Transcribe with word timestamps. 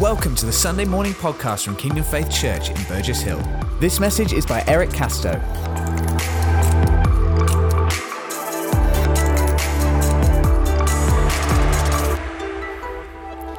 Welcome 0.00 0.34
to 0.36 0.46
the 0.46 0.52
Sunday 0.52 0.86
morning 0.86 1.12
podcast 1.12 1.66
from 1.66 1.76
Kingdom 1.76 2.04
Faith 2.04 2.30
Church 2.30 2.70
in 2.70 2.82
Burgess 2.84 3.20
Hill. 3.20 3.38
This 3.80 4.00
message 4.00 4.32
is 4.32 4.46
by 4.46 4.64
Eric 4.66 4.88
Casto. 4.88 5.32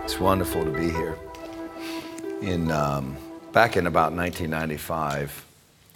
It's 0.04 0.20
wonderful 0.20 0.66
to 0.66 0.72
be 0.72 0.90
here. 0.90 1.16
In 2.42 2.72
um, 2.72 3.16
back 3.52 3.78
in 3.78 3.86
about 3.86 4.12
1995, 4.12 5.46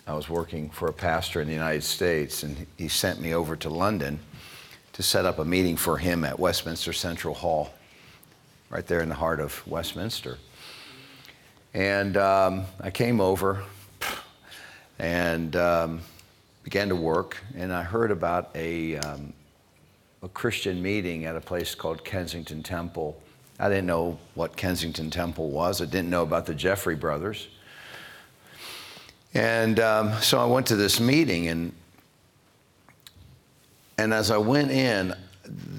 I 0.06 0.14
was 0.14 0.30
working 0.30 0.70
for 0.70 0.90
a 0.90 0.94
pastor 0.94 1.42
in 1.42 1.48
the 1.48 1.56
United 1.56 1.84
States, 1.84 2.44
and 2.44 2.68
he 2.78 2.88
sent 2.88 3.20
me 3.20 3.34
over 3.34 3.56
to 3.56 3.70
London 3.70 4.20
to 4.94 5.02
set 5.02 5.26
up 5.26 5.40
a 5.40 5.46
meeting 5.46 5.76
for 5.76 5.98
him 5.98 6.24
at 6.24 6.38
Westminster 6.38 6.94
Central 6.94 7.34
Hall 7.34 7.74
right 8.70 8.86
there 8.88 9.02
in 9.02 9.10
the 9.10 9.16
heart 9.16 9.40
of 9.40 9.66
Westminster. 9.68 10.38
And 11.74 12.18
um, 12.18 12.66
I 12.80 12.90
came 12.90 13.20
over 13.20 13.64
and 14.98 15.56
um, 15.56 16.02
began 16.64 16.90
to 16.90 16.96
work, 16.96 17.38
and 17.56 17.72
I 17.74 17.84
heard 17.84 18.12
about 18.12 18.50
a, 18.56 18.98
um, 18.98 19.34
a 20.24 20.30
Christian 20.30 20.82
meeting 20.82 21.26
at 21.26 21.36
a 21.36 21.42
place 21.42 21.76
called 21.76 22.04
Kensington 22.06 22.64
Temple. 22.64 23.22
I 23.60 23.70
didn't 23.70 23.88
know 23.88 24.18
what 24.36 24.56
Kensington 24.56 25.10
Temple 25.10 25.50
was, 25.50 25.82
I 25.82 25.86
didn't 25.86 26.10
know 26.10 26.24
about 26.24 26.46
the 26.46 26.56
Jeffrey 26.56 26.96
brothers. 26.96 27.48
And 29.34 29.82
um, 29.82 30.14
so 30.22 30.40
I 30.40 30.46
went 30.46 30.66
to 30.68 30.78
this 30.78 31.02
meeting, 31.02 31.50
and, 31.50 31.74
and 33.98 34.14
as 34.14 34.32
I 34.32 34.38
went 34.38 34.72
in, 34.72 35.14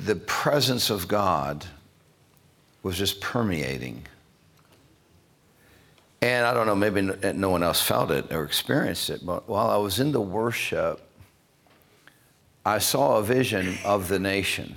the 0.05 0.17
presence 0.17 0.91
of 0.91 1.09
God 1.09 1.65
was 2.87 2.97
just 2.97 3.21
permeating. 3.21 4.01
And 6.23 6.47
I 6.47 6.55
don't 6.55 6.69
know, 6.69 6.77
maybe 6.77 7.11
eh, 7.21 7.33
no 7.33 7.51
one 7.51 7.65
else 7.65 7.83
felt 7.83 8.13
it 8.13 8.33
or 8.33 8.45
experienced 8.45 9.11
it, 9.11 9.27
but 9.27 9.49
while 9.49 9.69
I 9.71 9.77
was 9.77 9.99
in 9.99 10.13
the 10.13 10.21
worship, 10.21 11.01
I 12.65 12.79
saw 12.79 13.17
a 13.17 13.25
vision 13.25 13.77
of 13.85 14.07
the 14.07 14.21
nation. 14.21 14.77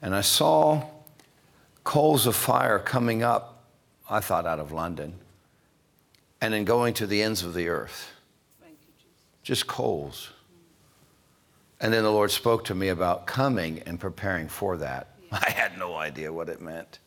And 0.00 0.14
I 0.14 0.20
saw 0.20 0.84
coals 1.82 2.28
of 2.28 2.36
fire 2.36 2.78
coming 2.78 3.24
up, 3.24 3.64
I 4.08 4.20
thought 4.20 4.46
out 4.46 4.60
of 4.60 4.70
London, 4.70 5.14
and 6.40 6.54
then 6.54 6.64
going 6.64 6.94
to 6.94 7.06
the 7.08 7.20
ends 7.20 7.42
of 7.42 7.52
the 7.52 7.66
earth. 7.66 8.12
Just 9.42 9.66
coals. 9.66 10.30
And 11.80 11.92
then 11.92 12.04
the 12.04 12.12
Lord 12.12 12.30
spoke 12.30 12.64
to 12.66 12.76
me 12.76 12.88
about 12.88 13.26
coming 13.26 13.82
and 13.86 13.98
preparing 13.98 14.46
for 14.46 14.76
that. 14.76 15.11
I 15.46 15.50
had 15.50 15.78
no 15.78 15.94
idea 15.94 16.32
what 16.32 16.48
it 16.48 16.60
meant. 16.60 16.98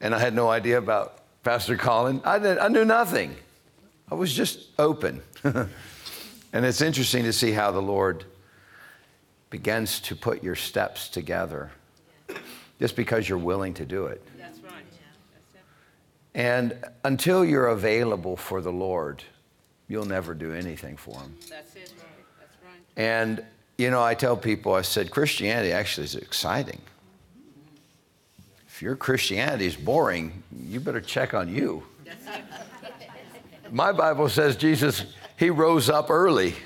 And 0.00 0.14
I 0.14 0.18
had 0.18 0.34
no 0.34 0.48
idea 0.48 0.78
about 0.78 1.20
Pastor 1.42 1.76
Colin. 1.76 2.22
I, 2.24 2.38
did, 2.38 2.58
I 2.58 2.68
knew 2.68 2.84
nothing. 2.84 3.36
I 4.10 4.14
was 4.14 4.32
just 4.32 4.68
open. 4.78 5.22
and 5.44 5.68
it's 6.52 6.80
interesting 6.80 7.24
to 7.24 7.32
see 7.32 7.52
how 7.52 7.70
the 7.70 7.82
Lord 7.82 8.24
begins 9.50 10.00
to 10.00 10.16
put 10.16 10.42
your 10.42 10.54
steps 10.54 11.08
together 11.08 11.70
just 12.80 12.96
because 12.96 13.28
you're 13.28 13.38
willing 13.38 13.74
to 13.74 13.84
do 13.84 14.06
it. 14.06 14.22
That's 14.38 14.58
right. 14.60 14.72
And 16.34 16.76
until 17.04 17.44
you're 17.44 17.68
available 17.68 18.36
for 18.36 18.60
the 18.60 18.72
Lord, 18.72 19.22
you'll 19.88 20.06
never 20.06 20.34
do 20.34 20.52
anything 20.52 20.96
for 20.96 21.20
Him. 21.20 21.36
That's 21.48 21.76
it. 21.76 21.92
That's 22.40 22.56
right. 22.64 22.80
And, 22.96 23.44
you 23.78 23.90
know, 23.90 24.02
I 24.02 24.14
tell 24.14 24.36
people, 24.36 24.74
I 24.74 24.82
said, 24.82 25.10
Christianity 25.10 25.72
actually 25.72 26.04
is 26.04 26.16
exciting. 26.16 26.80
If 28.74 28.82
your 28.82 28.96
Christianity 28.96 29.66
is 29.66 29.76
boring, 29.76 30.42
you 30.66 30.80
better 30.80 31.00
check 31.00 31.32
on 31.32 31.48
you. 31.48 31.84
My 33.70 33.92
Bible 33.92 34.28
says 34.28 34.56
Jesus, 34.56 35.04
he 35.36 35.48
rose 35.48 35.88
up 35.88 36.10
early. 36.10 36.56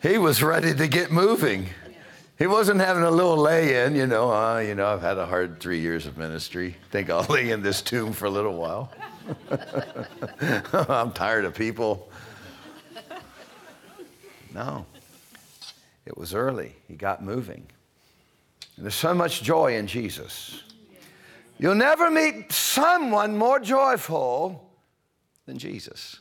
He 0.00 0.16
was 0.16 0.44
ready 0.44 0.72
to 0.72 0.86
get 0.86 1.10
moving. 1.10 1.70
He 2.38 2.46
wasn't 2.46 2.80
having 2.80 3.02
a 3.02 3.10
little 3.10 3.36
lay 3.36 3.84
in, 3.84 3.96
you 3.96 4.06
know, 4.06 4.30
uh, 4.32 4.60
you 4.60 4.76
know, 4.76 4.86
I've 4.86 5.00
had 5.00 5.18
a 5.18 5.26
hard 5.26 5.58
three 5.58 5.80
years 5.80 6.06
of 6.06 6.16
ministry. 6.16 6.76
Think 6.92 7.10
I'll 7.10 7.24
lay 7.28 7.50
in 7.50 7.62
this 7.62 7.82
tomb 7.82 8.12
for 8.12 8.26
a 8.26 8.30
little 8.30 8.54
while. 8.54 8.92
I'm 10.88 11.10
tired 11.10 11.46
of 11.46 11.52
people. 11.52 12.08
No. 14.54 14.86
It 16.06 16.16
was 16.16 16.32
early. 16.32 16.76
He 16.86 16.94
got 16.94 17.24
moving. 17.24 17.66
And 18.76 18.84
there's 18.84 18.94
so 18.94 19.14
much 19.14 19.42
joy 19.42 19.74
in 19.74 19.88
Jesus. 19.88 20.62
You'll 21.58 21.74
never 21.74 22.10
meet 22.10 22.52
someone 22.52 23.36
more 23.36 23.58
joyful 23.58 24.70
than 25.46 25.58
Jesus. 25.58 26.20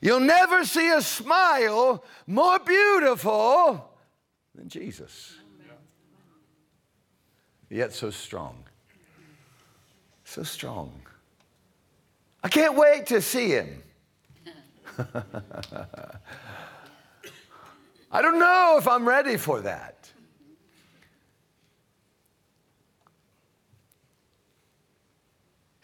You'll 0.00 0.20
never 0.20 0.64
see 0.64 0.90
a 0.90 1.02
smile 1.02 2.02
more 2.26 2.58
beautiful 2.58 3.92
than 4.54 4.68
Jesus. 4.68 5.36
Yet 7.68 7.92
so 7.92 8.10
strong. 8.10 8.64
So 10.24 10.42
strong. 10.42 11.02
I 12.42 12.48
can't 12.48 12.76
wait 12.76 13.06
to 13.06 13.20
see 13.20 13.50
him. 13.50 13.82
I 18.12 18.22
don't 18.22 18.38
know 18.38 18.76
if 18.78 18.88
I'm 18.88 19.06
ready 19.06 19.36
for 19.36 19.60
that. 19.60 19.99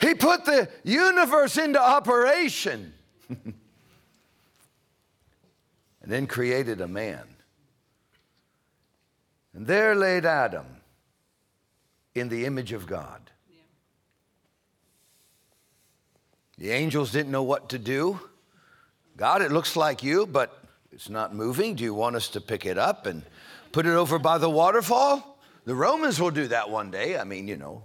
He 0.07 0.15
put 0.15 0.45
the 0.45 0.69
universe 0.85 1.59
into 1.59 1.83
operation 1.83 2.95
and 3.29 3.55
then 6.03 6.29
created 6.29 6.81
a 6.81 6.87
man. 6.87 7.25
And 9.53 9.67
there 9.67 9.97
laid 9.97 10.25
Adam 10.25 10.67
in 12.15 12.29
the 12.29 12.45
image 12.45 12.73
of 12.73 12.87
God. 12.87 13.21
The 16.57 16.71
angels 16.71 17.11
didn't 17.11 17.33
know 17.33 17.43
what 17.43 17.71
to 17.71 17.79
do. 17.79 18.21
God, 19.17 19.43
it 19.43 19.51
looks 19.51 19.75
like 19.75 20.05
you, 20.05 20.25
but 20.25 20.63
it's 20.93 21.11
not 21.11 21.35
moving. 21.35 21.75
Do 21.75 21.83
you 21.83 21.95
want 21.95 22.15
us 22.15 22.29
to 22.29 22.41
pick 22.41 22.65
it 22.65 22.79
up 22.79 23.07
and 23.07 23.25
put 23.73 23.87
it 23.87 23.95
over 23.95 24.21
by 24.21 24.39
the 24.39 24.49
waterfall? 24.49 25.41
The 25.65 25.75
Romans 25.75 26.21
will 26.21 26.31
do 26.31 26.47
that 26.47 26.71
one 26.71 26.93
day. 26.93 27.19
I 27.19 27.25
mean, 27.25 27.49
you 27.49 27.57
know, 27.57 27.83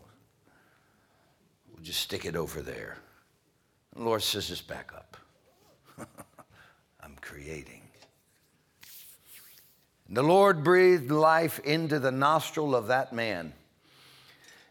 just 1.81 1.99
stick 1.99 2.25
it 2.25 2.35
over 2.35 2.61
there. 2.61 2.97
The 3.95 4.03
Lord 4.03 4.21
says, 4.21 4.47
just 4.47 4.67
back 4.67 4.91
up. 4.95 5.17
I'm 7.03 7.15
creating. 7.21 7.81
And 10.07 10.17
the 10.17 10.23
Lord 10.23 10.63
breathed 10.63 11.11
life 11.11 11.59
into 11.59 11.99
the 11.99 12.11
nostril 12.11 12.75
of 12.75 12.87
that 12.87 13.13
man. 13.13 13.53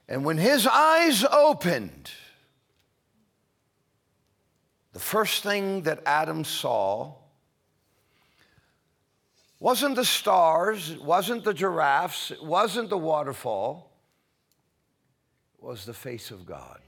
And 0.09 0.25
when 0.25 0.38
his 0.38 0.66
eyes 0.66 1.25
opened, 1.25 2.10
the 4.93 5.00
first 5.00 5.43
thing 5.43 5.82
that 5.82 6.03
Adam 6.04 6.44
saw 6.44 7.15
wasn't 9.60 9.97
the 9.97 10.04
stars, 10.04 10.91
it 10.91 11.03
wasn't 11.03 11.44
the 11.44 11.54
giraffes, 11.54 12.31
it 12.31 12.43
wasn't 12.43 12.88
the 12.88 12.99
waterfall, 12.99 13.93
it 15.59 15.65
was 15.65 15.84
the 15.84 15.94
face 15.94 16.31
of 16.31 16.44
God. 16.44 16.81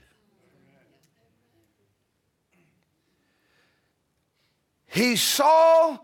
He 4.92 5.16
saw 5.16 5.96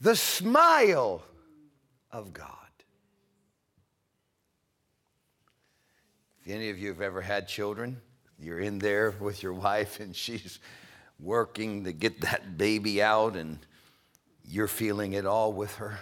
the 0.00 0.14
smile 0.14 1.22
of 2.12 2.32
God. 2.32 2.54
If 6.44 6.52
any 6.54 6.70
of 6.70 6.78
you 6.78 6.88
have 6.88 7.00
ever 7.00 7.20
had 7.20 7.48
children, 7.48 8.00
you're 8.38 8.60
in 8.60 8.78
there 8.78 9.10
with 9.18 9.42
your 9.42 9.54
wife 9.54 9.98
and 9.98 10.14
she's 10.14 10.60
working 11.18 11.82
to 11.82 11.92
get 11.92 12.20
that 12.20 12.56
baby 12.56 13.02
out 13.02 13.34
and 13.34 13.58
you're 14.44 14.68
feeling 14.68 15.14
it 15.14 15.26
all 15.26 15.52
with 15.52 15.74
her. 15.74 15.98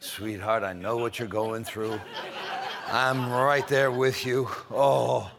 Sweetheart, 0.00 0.62
I 0.62 0.72
know 0.72 0.96
what 0.96 1.18
you're 1.18 1.28
going 1.28 1.64
through. 1.64 2.00
I'm 2.90 3.30
right 3.30 3.68
there 3.68 3.90
with 3.90 4.24
you. 4.24 4.48
Oh, 4.70 5.30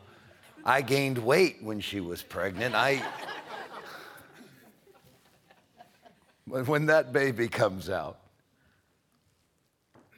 I 0.64 0.82
gained 0.84 1.18
weight 1.18 1.58
when 1.64 1.80
she 1.80 2.02
was 2.02 2.22
pregnant. 2.22 2.76
I 2.76 3.02
when, 6.50 6.88
that 6.88 7.14
baby 7.14 7.48
comes 7.48 7.90
out, 7.90 8.20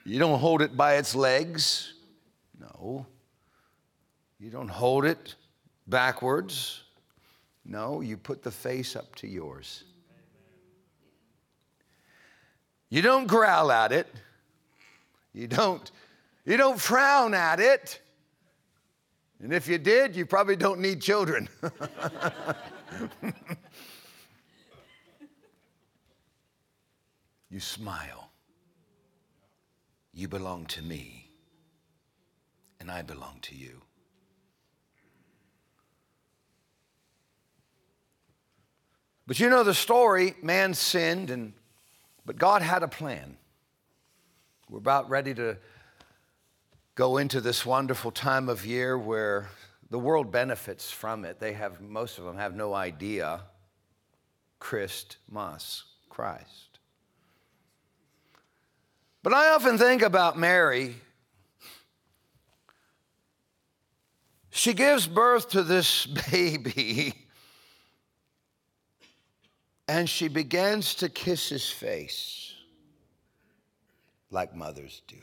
you 0.04 0.18
don't 0.18 0.38
hold 0.38 0.62
it 0.62 0.76
by 0.76 0.96
its 0.96 1.14
legs. 1.14 1.94
No. 2.58 3.06
You 4.40 4.50
don't 4.50 4.68
hold 4.68 5.04
it 5.04 5.34
backwards. 5.86 6.82
No, 7.64 8.00
you 8.00 8.16
put 8.16 8.42
the 8.42 8.50
face 8.50 8.96
up 8.96 9.14
to 9.16 9.28
yours. 9.28 9.84
You 12.88 13.02
don't 13.02 13.26
growl 13.26 13.70
at 13.70 13.92
it. 13.92 14.08
You 15.32 15.46
don't 15.46 15.90
You 16.44 16.56
don't 16.56 16.80
frown 16.80 17.34
at 17.34 17.60
it. 17.60 18.00
And 19.42 19.52
if 19.52 19.68
you 19.68 19.78
did, 19.78 20.16
you 20.16 20.26
probably 20.26 20.56
don't 20.56 20.80
need 20.80 21.00
children. 21.00 21.48
you 27.52 27.60
smile. 27.60 28.30
You 30.14 30.26
belong 30.26 30.64
to 30.66 30.82
me, 30.82 31.30
and 32.80 32.90
I 32.90 33.02
belong 33.02 33.38
to 33.42 33.54
you. 33.54 33.82
But 39.26 39.38
you 39.38 39.50
know 39.50 39.62
the 39.62 39.74
story 39.74 40.34
man 40.42 40.72
sinned, 40.72 41.30
and, 41.30 41.52
but 42.24 42.38
God 42.38 42.62
had 42.62 42.82
a 42.82 42.88
plan. 42.88 43.36
We're 44.70 44.78
about 44.78 45.10
ready 45.10 45.34
to 45.34 45.58
go 46.94 47.18
into 47.18 47.40
this 47.42 47.66
wonderful 47.66 48.10
time 48.10 48.48
of 48.48 48.64
year 48.64 48.96
where 48.96 49.48
the 49.90 49.98
world 49.98 50.32
benefits 50.32 50.90
from 50.90 51.26
it. 51.26 51.38
They 51.38 51.52
have, 51.52 51.82
most 51.82 52.18
of 52.18 52.24
them 52.24 52.38
have 52.38 52.54
no 52.54 52.72
idea 52.72 53.42
Christ 54.58 55.16
Christmas, 55.28 55.84
Christ. 56.08 56.71
But 59.22 59.32
I 59.32 59.50
often 59.54 59.78
think 59.78 60.02
about 60.02 60.38
Mary. 60.38 60.96
She 64.50 64.74
gives 64.74 65.06
birth 65.06 65.50
to 65.50 65.62
this 65.62 66.06
baby 66.30 67.14
and 69.88 70.08
she 70.08 70.28
begins 70.28 70.94
to 70.96 71.08
kiss 71.08 71.48
his 71.48 71.68
face 71.68 72.54
like 74.30 74.54
mothers 74.54 75.02
do. 75.06 75.16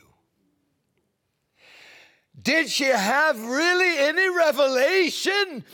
Did 2.40 2.70
she 2.70 2.84
have 2.84 3.40
really 3.44 3.98
any 3.98 4.28
revelation 4.28 5.64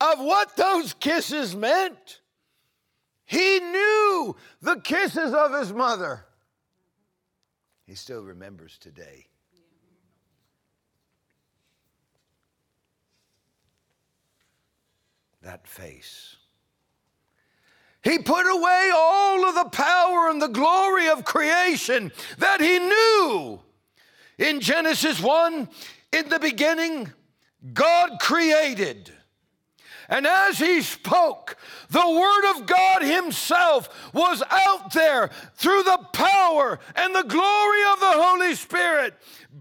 of 0.00 0.18
what 0.18 0.56
those 0.56 0.92
kisses 0.94 1.54
meant? 1.54 2.20
He 3.24 3.60
knew 3.60 4.36
the 4.60 4.80
kisses 4.80 5.32
of 5.32 5.54
his 5.54 5.72
mother. 5.72 6.25
He 7.86 7.94
still 7.94 8.22
remembers 8.22 8.78
today. 8.78 9.26
That 15.42 15.68
face. 15.68 16.36
He 18.02 18.18
put 18.18 18.46
away 18.46 18.90
all 18.94 19.48
of 19.48 19.54
the 19.54 19.70
power 19.70 20.28
and 20.30 20.42
the 20.42 20.48
glory 20.48 21.08
of 21.08 21.24
creation 21.24 22.12
that 22.38 22.60
he 22.60 22.78
knew. 22.78 23.60
In 24.38 24.60
Genesis 24.60 25.20
1, 25.20 25.68
in 26.12 26.28
the 26.28 26.38
beginning, 26.38 27.12
God 27.72 28.18
created. 28.20 29.12
And 30.08 30.26
as 30.26 30.58
he 30.58 30.82
spoke, 30.82 31.56
the 31.90 32.08
Word 32.08 32.50
of 32.56 32.66
God 32.66 33.02
Himself 33.02 34.12
was 34.12 34.42
out 34.50 34.92
there 34.92 35.30
through 35.54 35.82
the 35.82 35.98
power 36.12 36.78
and 36.94 37.14
the 37.14 37.24
glory 37.24 37.80
of 37.92 38.00
the 38.00 38.12
Holy 38.12 38.54
Spirit, 38.54 39.14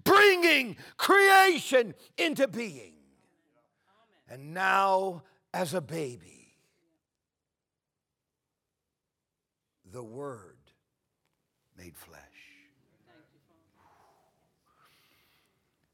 bringing 0.03 0.77
creation 0.97 1.95
into 2.17 2.47
being. 2.47 2.93
And 4.29 4.53
now, 4.53 5.23
as 5.53 5.73
a 5.73 5.81
baby, 5.81 6.55
the 9.91 10.03
Word 10.03 10.57
made 11.77 11.95
flesh. 11.95 12.21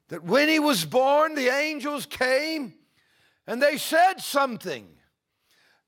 That 0.10 0.26
when 0.26 0.50
he 0.50 0.60
was 0.60 0.84
born, 0.84 1.36
the 1.36 1.48
angels 1.48 2.06
came 2.06 2.74
and 3.48 3.62
they 3.62 3.78
said 3.78 4.22
something 4.22 4.88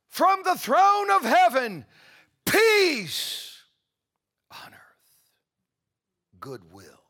from 0.07 0.41
the 0.43 0.55
throne 0.55 1.11
of 1.11 1.23
heaven 1.23 1.85
peace 2.45 3.61
on 4.51 4.73
earth, 4.73 5.31
goodwill 6.39 7.03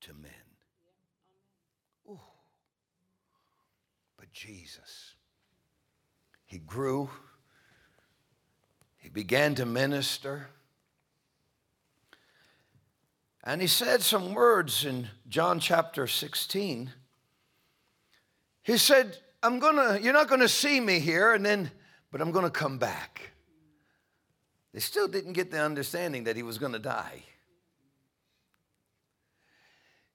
to 0.00 0.14
men. 0.14 0.30
Ooh. 2.08 2.20
But 4.18 4.32
Jesus, 4.32 5.14
he 6.44 6.58
grew 6.58 7.10
he 9.00 9.08
began 9.08 9.54
to 9.56 9.66
minister. 9.66 10.48
And 13.42 13.62
he 13.62 13.66
said 13.66 14.02
some 14.02 14.34
words 14.34 14.84
in 14.84 15.08
John 15.26 15.58
chapter 15.58 16.06
16. 16.06 16.92
He 18.62 18.76
said, 18.76 19.16
I'm 19.42 19.58
gonna, 19.58 19.98
you're 20.00 20.12
not 20.12 20.28
gonna 20.28 20.48
see 20.48 20.80
me 20.80 20.98
here, 20.98 21.34
and 21.34 21.44
then, 21.44 21.70
but 22.10 22.20
I'm 22.20 22.30
gonna 22.30 22.50
come 22.50 22.78
back. 22.78 23.32
They 24.72 24.80
still 24.80 25.08
didn't 25.08 25.32
get 25.32 25.50
the 25.50 25.60
understanding 25.60 26.24
that 26.24 26.36
he 26.36 26.42
was 26.42 26.58
gonna 26.58 26.78
die. 26.78 27.24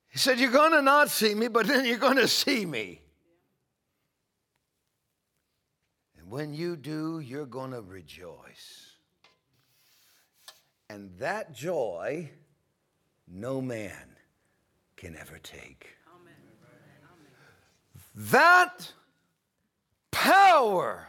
He 0.07 0.19
said, 0.19 0.39
You're 0.39 0.51
gonna 0.51 0.81
not 0.81 1.09
see 1.09 1.35
me, 1.35 1.49
but 1.49 1.67
then 1.67 1.85
you're 1.85 1.97
gonna 1.97 2.27
see 2.27 2.65
me. 2.65 3.01
And 6.17 6.31
when 6.31 6.53
you 6.53 6.77
do, 6.77 7.19
you're 7.19 7.45
gonna 7.45 7.81
rejoice. 7.81 8.91
And 10.89 11.11
that 11.17 11.53
joy, 11.53 12.29
no 13.27 13.59
man 13.59 14.15
can 14.95 15.17
ever 15.17 15.39
take. 15.39 15.89
That 18.15 18.93
power 20.11 21.07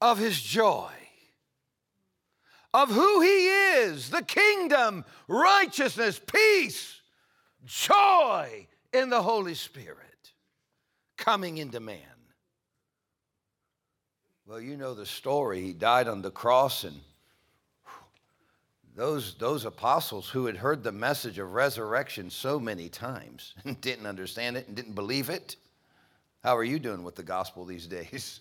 of 0.00 0.18
his 0.18 0.40
joy, 0.40 0.90
of 2.74 2.90
who 2.90 3.20
he 3.20 3.46
is, 3.46 4.10
the 4.10 4.22
kingdom, 4.22 5.04
righteousness, 5.28 6.20
peace, 6.20 7.00
joy 7.64 8.66
in 8.92 9.10
the 9.10 9.22
Holy 9.22 9.54
Spirit 9.54 10.32
coming 11.16 11.58
into 11.58 11.78
man. 11.78 12.02
Well, 14.46 14.60
you 14.60 14.76
know 14.76 14.94
the 14.94 15.06
story. 15.06 15.60
He 15.60 15.72
died 15.72 16.08
on 16.08 16.22
the 16.22 16.30
cross 16.30 16.84
and 16.84 16.98
those, 18.96 19.34
those 19.34 19.64
apostles 19.64 20.28
who 20.28 20.46
had 20.46 20.56
heard 20.56 20.82
the 20.82 20.90
message 20.90 21.38
of 21.38 21.52
resurrection 21.52 22.30
so 22.30 22.58
many 22.58 22.88
times 22.88 23.54
and 23.64 23.80
didn't 23.80 24.06
understand 24.06 24.56
it 24.56 24.66
and 24.66 24.74
didn't 24.74 24.94
believe 24.94 25.30
it. 25.30 25.56
How 26.42 26.56
are 26.56 26.64
you 26.64 26.78
doing 26.78 27.02
with 27.02 27.16
the 27.16 27.22
gospel 27.22 27.64
these 27.64 27.86
days? 27.86 28.40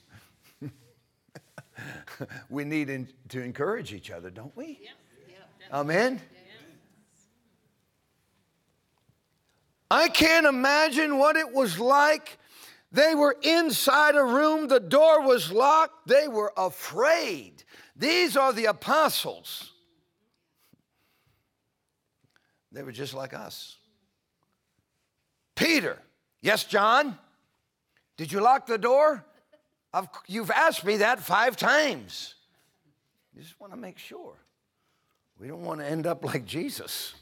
we 2.49 2.63
need 2.63 2.89
in, 2.89 3.07
to 3.29 3.41
encourage 3.41 3.93
each 3.93 4.11
other, 4.11 4.29
don't 4.29 4.55
we? 4.55 4.79
Yeah. 4.81 4.91
Yeah, 5.29 5.79
Amen? 5.79 6.21
I 9.89 10.09
can't 10.09 10.45
imagine 10.45 11.17
what 11.17 11.37
it 11.37 11.53
was 11.53 11.79
like. 11.79 12.37
They 12.91 13.15
were 13.15 13.35
inside 13.41 14.15
a 14.15 14.23
room, 14.23 14.67
the 14.67 14.79
door 14.79 15.21
was 15.21 15.51
locked, 15.51 16.07
they 16.07 16.27
were 16.27 16.53
afraid. 16.57 17.63
These 17.95 18.37
are 18.37 18.53
the 18.53 18.65
apostles. 18.65 19.73
They 22.71 22.83
were 22.83 22.91
just 22.91 23.13
like 23.13 23.33
us. 23.33 23.75
Peter, 25.55 25.97
yes, 26.41 26.63
John? 26.63 27.17
Did 28.17 28.31
you 28.31 28.41
lock 28.41 28.65
the 28.65 28.77
door? 28.77 29.23
I've, 29.93 30.09
you've 30.27 30.51
asked 30.51 30.83
me 30.83 30.97
that 30.97 31.19
five 31.19 31.55
times. 31.55 32.35
You 33.35 33.41
just 33.41 33.59
want 33.59 33.71
to 33.73 33.77
make 33.77 33.99
sure. 33.99 34.33
We 35.39 35.47
don't 35.47 35.63
want 35.63 35.79
to 35.79 35.85
end 35.85 36.07
up 36.07 36.25
like 36.25 36.45
Jesus. 36.45 37.13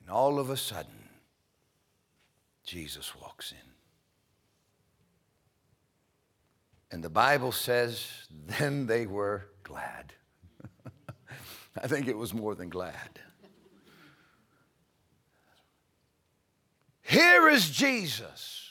And 0.00 0.10
all 0.10 0.38
of 0.38 0.50
a 0.50 0.56
sudden, 0.56 1.08
Jesus 2.64 3.14
walks 3.20 3.52
in. 3.52 3.58
And 6.90 7.02
the 7.02 7.08
Bible 7.08 7.52
says, 7.52 8.06
then 8.30 8.86
they 8.86 9.06
were 9.06 9.46
glad. 9.62 10.12
I 11.82 11.86
think 11.86 12.08
it 12.08 12.18
was 12.18 12.34
more 12.34 12.54
than 12.54 12.68
glad. 12.68 13.20
Here 17.02 17.48
is 17.48 17.68
Jesus 17.70 18.70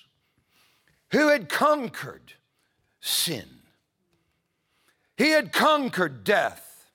who 1.11 1.27
had 1.27 1.49
conquered 1.49 2.33
sin. 2.99 3.47
He 5.17 5.31
had 5.31 5.51
conquered 5.51 6.23
death. 6.23 6.89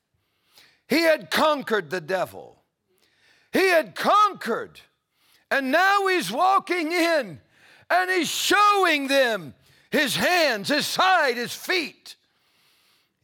He 0.88 1.02
had 1.02 1.31
conquered 1.31 1.90
the 1.90 2.00
devil. 2.00 2.62
He 3.52 3.69
had 3.69 3.95
conquered. 3.95 4.81
And 5.50 5.71
now 5.71 6.07
he's 6.07 6.33
walking 6.33 6.90
in 6.93 7.40
and 7.88 8.11
he's 8.11 8.28
showing 8.28 9.09
them 9.09 9.55
his 9.90 10.16
hands, 10.16 10.69
his 10.69 10.87
side, 10.87 11.37
his 11.37 11.55
feet. 11.55 12.16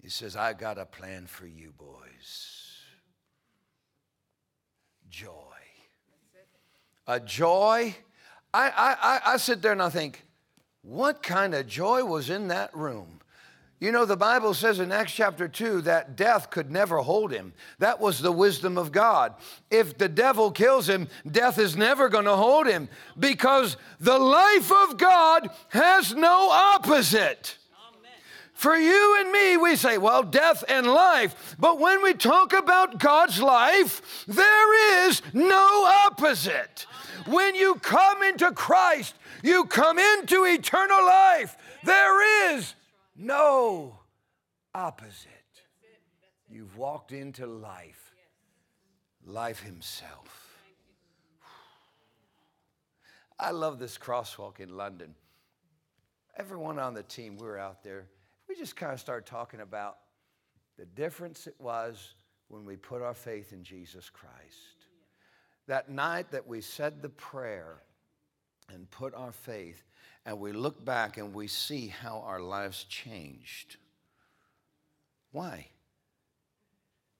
He 0.00 0.08
says, 0.08 0.36
I 0.36 0.52
got 0.52 0.78
a 0.78 0.84
plan 0.84 1.26
for 1.26 1.46
you, 1.46 1.72
boys. 1.76 2.78
Joy. 5.08 5.30
A 7.06 7.20
joy. 7.20 7.94
I, 8.54 8.68
I, 8.68 8.96
I, 9.00 9.20
I 9.34 9.36
sit 9.36 9.62
there 9.62 9.72
and 9.72 9.82
I 9.82 9.88
think, 9.88 10.24
what 10.82 11.22
kind 11.22 11.54
of 11.54 11.66
joy 11.66 12.04
was 12.04 12.30
in 12.30 12.48
that 12.48 12.74
room? 12.76 13.20
You 13.82 13.90
know, 13.90 14.04
the 14.04 14.16
Bible 14.16 14.54
says 14.54 14.78
in 14.78 14.92
Acts 14.92 15.12
chapter 15.12 15.48
2 15.48 15.80
that 15.80 16.14
death 16.14 16.50
could 16.50 16.70
never 16.70 16.98
hold 16.98 17.32
him. 17.32 17.52
That 17.80 17.98
was 17.98 18.20
the 18.20 18.30
wisdom 18.30 18.78
of 18.78 18.92
God. 18.92 19.34
If 19.72 19.98
the 19.98 20.08
devil 20.08 20.52
kills 20.52 20.88
him, 20.88 21.08
death 21.28 21.58
is 21.58 21.76
never 21.76 22.08
going 22.08 22.26
to 22.26 22.36
hold 22.36 22.68
him 22.68 22.88
because 23.18 23.76
the 23.98 24.20
life 24.20 24.70
of 24.70 24.98
God 24.98 25.50
has 25.70 26.14
no 26.14 26.48
opposite. 26.52 27.56
For 28.54 28.76
you 28.76 29.16
and 29.18 29.32
me, 29.32 29.56
we 29.56 29.74
say, 29.74 29.98
well, 29.98 30.22
death 30.22 30.62
and 30.68 30.86
life. 30.86 31.56
But 31.58 31.80
when 31.80 32.04
we 32.04 32.14
talk 32.14 32.52
about 32.52 33.00
God's 33.00 33.42
life, 33.42 34.24
there 34.28 35.08
is 35.08 35.20
no 35.32 35.84
opposite. 36.06 36.86
When 37.26 37.54
you 37.54 37.76
come 37.76 38.22
into 38.22 38.52
Christ, 38.52 39.14
you 39.42 39.64
come 39.64 39.98
into 39.98 40.44
eternal 40.44 41.04
life. 41.04 41.56
There 41.84 42.54
is 42.54 42.74
no 43.16 43.98
opposite. 44.74 45.28
You've 46.48 46.76
walked 46.76 47.12
into 47.12 47.46
life, 47.46 48.12
life 49.24 49.60
Himself. 49.60 50.56
I 53.38 53.50
love 53.50 53.78
this 53.78 53.98
crosswalk 53.98 54.60
in 54.60 54.76
London. 54.76 55.14
Everyone 56.36 56.78
on 56.78 56.94
the 56.94 57.02
team, 57.02 57.36
we 57.36 57.46
were 57.46 57.58
out 57.58 57.82
there. 57.82 58.06
We 58.48 58.54
just 58.54 58.76
kind 58.76 58.92
of 58.92 59.00
started 59.00 59.26
talking 59.26 59.60
about 59.60 59.98
the 60.78 60.84
difference 60.84 61.46
it 61.46 61.56
was 61.58 62.14
when 62.48 62.64
we 62.64 62.76
put 62.76 63.02
our 63.02 63.14
faith 63.14 63.52
in 63.52 63.64
Jesus 63.64 64.10
Christ. 64.10 64.71
That 65.66 65.90
night 65.90 66.30
that 66.32 66.46
we 66.46 66.60
said 66.60 67.02
the 67.02 67.08
prayer 67.08 67.82
and 68.68 68.90
put 68.90 69.14
our 69.14 69.32
faith, 69.32 69.82
and 70.24 70.38
we 70.38 70.52
look 70.52 70.84
back 70.84 71.18
and 71.18 71.34
we 71.34 71.46
see 71.46 71.88
how 71.88 72.22
our 72.26 72.40
lives 72.40 72.84
changed. 72.84 73.76
Why? 75.32 75.66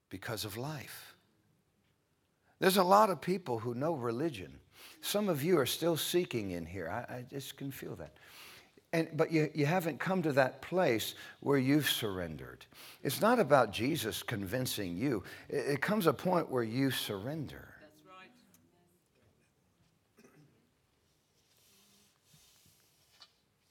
Because 0.09 0.45
of 0.45 0.57
life. 0.57 1.15
There's 2.59 2.77
a 2.77 2.83
lot 2.83 3.09
of 3.09 3.19
people 3.19 3.59
who 3.59 3.73
know 3.73 3.93
religion. 3.93 4.59
Some 5.01 5.27
of 5.27 5.43
you 5.43 5.59
are 5.59 5.65
still 5.65 5.97
seeking 5.97 6.51
in 6.51 6.65
here. 6.65 6.89
I, 6.89 7.15
I 7.15 7.25
just 7.29 7.57
can 7.57 7.71
feel 7.71 7.95
that. 7.97 8.13
And, 8.93 9.09
but 9.17 9.31
you, 9.31 9.49
you 9.55 9.65
haven't 9.65 9.99
come 9.99 10.21
to 10.21 10.31
that 10.33 10.61
place 10.61 11.15
where 11.39 11.57
you've 11.57 11.89
surrendered. 11.89 12.65
It's 13.01 13.19
not 13.19 13.39
about 13.39 13.73
Jesus 13.73 14.21
convincing 14.21 14.95
you, 14.95 15.23
it, 15.49 15.65
it 15.67 15.81
comes 15.81 16.05
a 16.05 16.13
point 16.13 16.49
where 16.49 16.63
you 16.63 16.91
surrender. 16.91 17.73
That's 17.81 18.05
right. 18.07 18.29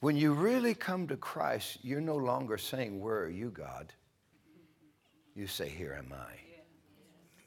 When 0.03 0.17
you 0.17 0.33
really 0.33 0.75
come 0.75 1.07
to 1.07 1.17
Christ, 1.17 1.79
you're 1.83 2.01
no 2.01 2.17
longer 2.17 2.59
saying, 2.59 3.01
Where 3.01 3.21
are 3.21 3.31
you, 3.31 3.51
God? 3.51 3.93
You 5.37 5.47
say, 5.47 5.69
Here 5.69 5.95
am 5.97 6.13
I. 6.13 6.33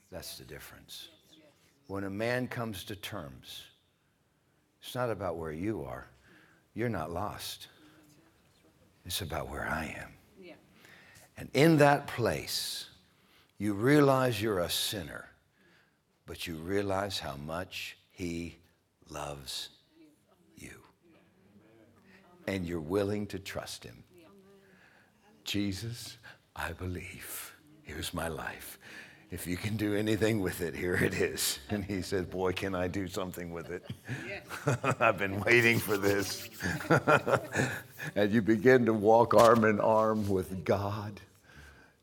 That's 0.09 0.37
the 0.37 0.45
difference. 0.45 1.09
When 1.87 2.05
a 2.05 2.09
man 2.09 2.47
comes 2.47 2.85
to 2.85 2.95
terms, 2.95 3.65
it's 4.81 4.95
not 4.95 5.09
about 5.09 5.35
where 5.35 5.51
you 5.51 5.83
are. 5.83 6.07
You're 6.73 6.87
not 6.87 7.11
lost. 7.11 7.67
It's 9.05 9.19
about 9.19 9.49
where 9.49 9.67
I 9.67 9.93
am. 10.01 10.13
And 11.37 11.49
in 11.53 11.75
that 11.79 12.07
place, 12.07 12.85
you 13.57 13.73
realize 13.73 14.41
you're 14.41 14.59
a 14.59 14.69
sinner, 14.69 15.27
but 16.25 16.47
you 16.47 16.55
realize 16.55 17.19
how 17.19 17.35
much 17.35 17.97
He 18.11 18.59
loves 19.09 19.67
you. 19.71 19.74
And 22.47 22.65
you're 22.65 22.79
willing 22.79 23.27
to 23.27 23.39
trust 23.39 23.83
Him. 23.83 24.03
Jesus, 25.43 26.17
I 26.55 26.71
believe. 26.71 27.53
Here's 27.83 28.13
my 28.13 28.27
life. 28.27 28.79
If 29.31 29.47
you 29.47 29.57
can 29.57 29.75
do 29.75 29.95
anything 29.95 30.39
with 30.39 30.61
it, 30.61 30.75
here 30.75 30.95
it 30.95 31.13
is. 31.13 31.59
And 31.69 31.83
he 31.83 32.01
said, 32.01 32.29
Boy, 32.29 32.53
can 32.53 32.75
I 32.75 32.87
do 32.87 33.07
something 33.07 33.51
with 33.51 33.69
it? 33.69 33.83
I've 34.99 35.17
been 35.17 35.41
waiting 35.41 35.79
for 35.79 35.97
this. 35.97 36.47
and 38.15 38.31
you 38.31 38.41
begin 38.41 38.85
to 38.85 38.93
walk 38.93 39.33
arm 39.33 39.65
in 39.65 39.79
arm 39.79 40.29
with 40.29 40.63
God, 40.63 41.19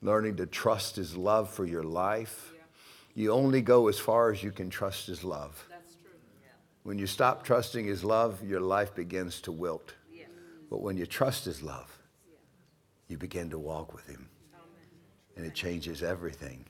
learning 0.02 0.37
to 0.37 0.46
trust 0.46 0.96
His 0.96 1.16
love 1.16 1.49
for 1.49 1.64
your 1.64 1.84
life. 1.84 2.52
You 3.14 3.32
only 3.32 3.61
go 3.61 3.88
as 3.88 3.99
far 3.99 4.32
as 4.32 4.42
you 4.42 4.50
can 4.50 4.68
trust 4.70 5.06
His 5.06 5.22
love. 5.22 5.66
When 6.82 6.99
you 6.99 7.06
stop 7.06 7.44
trusting 7.44 7.87
His 7.87 8.02
love, 8.02 8.42
your 8.42 8.61
life 8.61 8.94
begins 8.94 9.40
to 9.42 9.52
wilt. 9.52 9.94
But 10.73 10.81
when 10.81 10.97
you 10.97 11.05
trust 11.05 11.45
His 11.45 11.62
love, 11.62 11.99
you 13.07 13.19
begin 13.19 13.50
to 13.50 13.59
walk 13.59 13.93
with 13.93 14.07
Him. 14.07 14.26
And 15.37 15.45
it 15.45 15.52
changes 15.52 16.02
everything. 16.02 16.64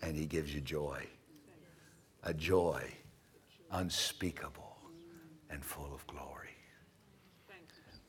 And 0.00 0.16
He 0.16 0.24
gives 0.24 0.54
you 0.54 0.62
joy. 0.62 1.06
A 2.22 2.32
joy 2.32 2.82
unspeakable 3.72 4.78
and 5.50 5.62
full 5.62 5.94
of 5.94 6.06
glory. 6.06 6.56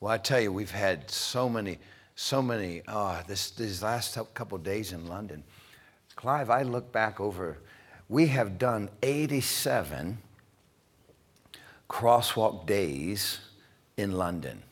Well, 0.00 0.10
I 0.10 0.16
tell 0.16 0.40
you, 0.40 0.50
we've 0.50 0.70
had 0.70 1.10
so 1.10 1.46
many, 1.46 1.78
so 2.14 2.40
many, 2.40 2.80
ah, 2.88 3.22
this, 3.28 3.50
these 3.50 3.82
last 3.82 4.16
couple 4.32 4.56
days 4.56 4.92
in 4.92 5.06
London. 5.08 5.44
Clive, 6.16 6.48
I 6.48 6.62
look 6.62 6.90
back 6.90 7.20
over, 7.20 7.58
we 8.08 8.28
have 8.28 8.56
done 8.56 8.88
87 9.02 10.16
crosswalk 11.90 12.66
days 12.66 13.40
in 13.98 14.12
London 14.12 14.62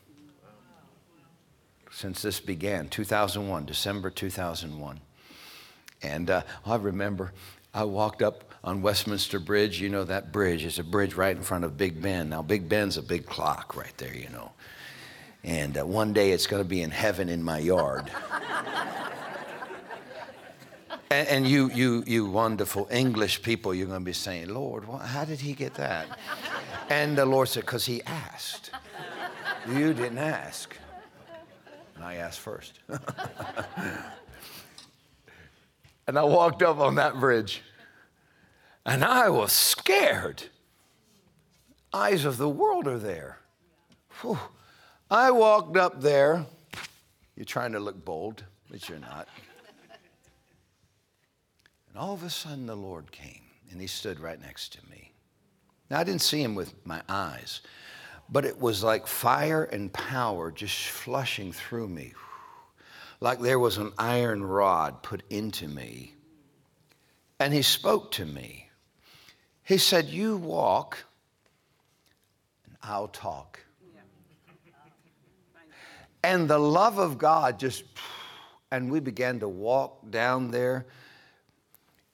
since 2.01 2.23
this 2.23 2.39
began, 2.39 2.87
2001, 2.87 3.65
December 3.65 4.09
2001. 4.09 4.99
And 6.01 6.29
uh, 6.31 6.41
I 6.65 6.75
remember 6.77 7.31
I 7.75 7.83
walked 7.83 8.23
up 8.23 8.43
on 8.63 8.81
Westminster 8.81 9.39
Bridge. 9.39 9.79
You 9.79 9.89
know 9.89 10.03
that 10.05 10.31
bridge 10.31 10.65
is 10.65 10.79
a 10.79 10.83
bridge 10.83 11.13
right 11.13 11.37
in 11.37 11.43
front 11.43 11.63
of 11.63 11.77
Big 11.77 12.01
Ben. 12.01 12.29
Now, 12.29 12.41
Big 12.41 12.67
Ben's 12.67 12.97
a 12.97 13.03
big 13.03 13.27
clock 13.27 13.77
right 13.77 13.95
there, 13.97 14.15
you 14.15 14.29
know. 14.29 14.51
And 15.43 15.77
uh, 15.77 15.85
one 15.85 16.11
day 16.11 16.31
it's 16.31 16.47
going 16.47 16.63
to 16.63 16.67
be 16.67 16.81
in 16.81 16.89
heaven 16.89 17.29
in 17.29 17.43
my 17.43 17.59
yard. 17.59 18.11
and, 21.11 21.27
and 21.27 21.47
you, 21.47 21.69
you, 21.69 22.03
you 22.07 22.25
wonderful 22.25 22.87
English 22.89 23.43
people, 23.43 23.75
you're 23.75 23.85
going 23.85 24.01
to 24.01 24.05
be 24.05 24.11
saying, 24.11 24.49
Lord, 24.49 24.85
how 24.85 25.23
did 25.23 25.39
he 25.39 25.53
get 25.53 25.75
that? 25.75 26.17
And 26.89 27.15
the 27.15 27.27
Lord 27.27 27.47
said, 27.47 27.61
because 27.61 27.85
he 27.85 28.01
asked. 28.03 28.71
You 29.67 29.93
didn't 29.93 30.17
ask. 30.17 30.75
And 32.01 32.09
I 32.09 32.15
asked 32.15 32.39
first. 32.39 32.79
and 36.07 36.17
I 36.17 36.23
walked 36.23 36.63
up 36.63 36.79
on 36.79 36.95
that 36.95 37.19
bridge. 37.19 37.61
And 38.83 39.03
I 39.03 39.29
was 39.29 39.51
scared. 39.51 40.41
Eyes 41.93 42.25
of 42.25 42.37
the 42.37 42.49
world 42.49 42.87
are 42.87 42.97
there. 42.97 43.37
Whew. 44.21 44.39
I 45.11 45.29
walked 45.29 45.77
up 45.77 46.01
there. 46.01 46.47
You're 47.35 47.45
trying 47.45 47.73
to 47.73 47.79
look 47.79 48.03
bold, 48.03 48.45
but 48.71 48.89
you're 48.89 48.97
not. 48.97 49.27
And 51.89 51.99
all 51.99 52.15
of 52.15 52.23
a 52.23 52.31
sudden, 52.31 52.65
the 52.65 52.75
Lord 52.75 53.11
came 53.11 53.43
and 53.69 53.79
he 53.79 53.85
stood 53.85 54.19
right 54.19 54.41
next 54.41 54.73
to 54.73 54.79
me. 54.89 55.11
Now, 55.91 55.99
I 55.99 56.03
didn't 56.03 56.23
see 56.23 56.41
him 56.41 56.55
with 56.55 56.73
my 56.83 57.03
eyes, 57.07 57.61
but 58.31 58.45
it 58.45 58.59
was 58.59 58.81
like 58.81 59.05
fire 59.05 59.65
and 59.65 59.91
power 59.91 60.51
just 60.51 60.87
flushing 60.87 61.51
through 61.51 61.89
me, 61.89 62.13
like 63.19 63.39
there 63.41 63.59
was 63.59 63.77
an 63.77 63.91
iron 63.97 64.43
rod 64.43 65.03
put 65.03 65.21
into 65.29 65.67
me. 65.67 66.15
And 67.39 67.53
he 67.53 67.61
spoke 67.61 68.11
to 68.13 68.25
me. 68.25 68.69
He 69.63 69.77
said, 69.77 70.05
You 70.05 70.37
walk, 70.37 71.03
and 72.65 72.77
I'll 72.81 73.09
talk. 73.09 73.59
And 76.23 76.47
the 76.47 76.59
love 76.59 76.99
of 76.99 77.17
God 77.17 77.59
just, 77.59 77.83
and 78.71 78.91
we 78.91 78.99
began 78.99 79.39
to 79.39 79.47
walk 79.47 80.09
down 80.11 80.51
there, 80.51 80.85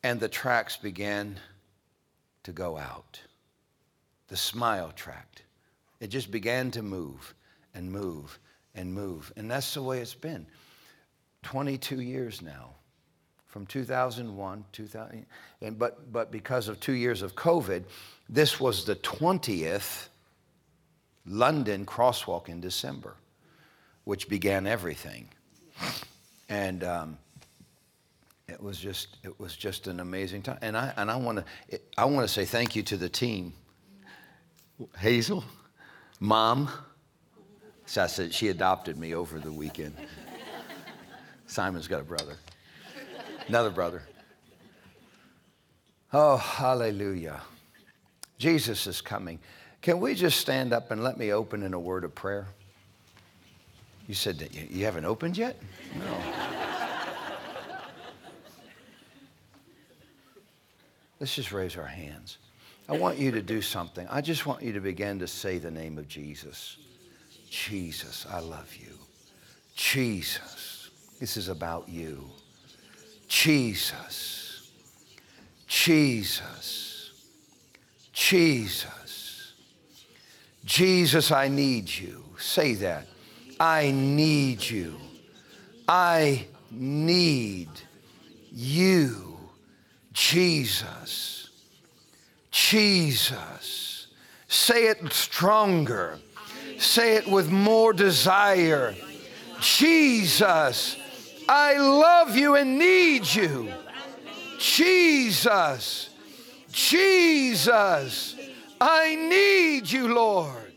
and 0.02 0.20
the 0.20 0.30
tracts 0.30 0.78
began 0.78 1.38
to 2.44 2.54
go 2.54 2.78
out. 2.78 3.20
The 4.30 4.38
smile 4.38 4.94
tract. 4.96 5.44
It 6.00 6.08
just 6.08 6.32
began 6.32 6.72
to 6.72 6.82
move 6.82 7.34
and 7.74 7.92
move 7.92 8.40
and 8.76 8.94
move. 8.94 9.32
And 9.36 9.50
that's 9.50 9.74
the 9.74 9.82
way 9.82 10.00
it's 10.00 10.14
been. 10.14 10.46
22 11.44 12.02
years 12.02 12.42
now. 12.42 12.72
From 13.46 13.66
2001, 13.66 14.66
2000, 14.72 15.26
and 15.62 15.80
but, 15.80 16.12
but 16.12 16.32
because 16.32 16.68
of 16.68 16.80
two 16.80 16.94
years 16.94 17.22
of 17.24 17.34
COVID, 17.34 17.86
this 18.30 18.60
was 18.60 18.86
the 18.86 18.98
20th 18.98 20.10
London 21.26 21.86
crosswalk 21.86 22.50
in 22.50 22.62
December 22.62 23.16
which 24.08 24.30
began 24.30 24.66
everything. 24.66 25.28
And 26.48 26.82
um, 26.86 27.18
it 28.48 28.64
was 28.64 28.80
just 28.80 29.18
it 29.22 29.38
was 29.38 29.54
just 29.54 29.88
an 29.88 30.00
amazing 30.00 30.44
time. 30.44 30.60
And 30.62 30.78
I 30.78 30.94
and 30.96 31.12
I 31.12 31.18
want 31.18 31.44
to 31.70 31.80
I 31.98 32.06
want 32.06 32.26
to 32.26 32.34
say 32.34 32.46
thank 32.46 32.74
you 32.74 32.84
to 32.84 32.96
the 32.96 33.10
team. 33.10 33.52
Hazel, 34.98 35.44
mom. 36.20 36.70
So 37.86 38.04
I 38.04 38.08
said 38.08 38.34
she 38.34 38.50
adopted 38.50 38.98
me 38.98 39.16
over 39.16 39.40
the 39.40 39.52
weekend. 39.52 39.96
Simon's 41.46 41.88
got 41.88 42.02
a 42.02 42.04
brother, 42.04 42.36
another 43.48 43.70
brother. 43.70 44.04
Oh, 46.12 46.38
hallelujah. 46.38 47.42
Jesus 48.38 48.88
is 48.88 49.02
coming. 49.02 49.40
Can 49.82 50.00
we 50.00 50.16
just 50.16 50.40
stand 50.40 50.74
up 50.74 50.92
and 50.92 51.04
let 51.04 51.18
me 51.18 51.32
open 51.32 51.64
in 51.64 51.74
a 51.74 51.80
word 51.80 52.04
of 52.04 52.14
prayer? 52.14 52.48
You 54.08 54.14
said 54.14 54.40
that 54.40 54.54
you 54.54 54.86
haven't 54.86 55.06
opened 55.06 55.38
yet? 55.38 55.58
No. 55.98 56.18
Let's 61.20 61.36
just 61.36 61.52
raise 61.52 61.76
our 61.78 61.86
hands. 61.86 62.38
I 62.90 62.98
want 62.98 63.18
you 63.18 63.32
to 63.32 63.42
do 63.42 63.62
something. 63.62 64.08
I 64.10 64.22
just 64.22 64.46
want 64.46 64.64
you 64.64 64.74
to 64.74 64.80
begin 64.80 65.20
to 65.20 65.28
say 65.28 65.58
the 65.58 65.72
name 65.72 65.98
of 65.98 66.08
Jesus. 66.08 66.78
Jesus, 67.50 68.26
I 68.32 68.40
love 68.40 68.74
you. 68.76 68.94
Jesus, 69.76 70.90
this 71.20 71.38
is 71.38 71.50
about 71.50 71.90
you. 71.90 72.30
Jesus, 73.28 74.72
Jesus, 75.68 77.12
Jesus, 78.14 79.54
Jesus, 80.64 81.32
I 81.32 81.48
need 81.50 81.90
you. 81.90 82.24
Say 82.38 82.76
that. 82.76 83.06
I 83.60 83.92
need 83.92 84.68
you. 84.70 84.96
I 85.88 86.46
need 86.72 87.70
you, 88.52 89.38
Jesus. 90.14 91.47
Jesus. 92.58 94.08
Say 94.48 94.88
it 94.88 95.14
stronger. 95.14 96.18
Say 96.80 97.16
it 97.16 97.28
with 97.28 97.52
more 97.52 97.94
desire. 97.94 98.96
Jesus, 99.62 100.98
I 101.48 101.78
love 101.78 102.36
you 102.36 102.56
and 102.56 102.80
need 102.80 103.32
you. 103.32 103.72
Jesus, 104.58 106.10
Jesus, 106.72 108.36
I 108.82 109.16
need 109.16 109.92
you, 109.92 110.14
Lord. 110.14 110.74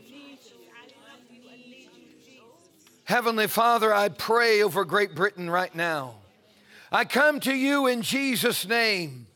Heavenly 3.05 3.47
Father, 3.47 3.93
I 3.93 4.11
pray 4.11 4.63
over 4.63 4.85
Great 4.85 5.15
Britain 5.15 5.49
right 5.49 5.75
now. 5.75 6.17
I 6.93 7.07
come 7.07 7.41
to 7.41 7.55
you 7.55 7.87
in 7.87 8.03
Jesus' 8.03 8.69
name. 8.69 9.29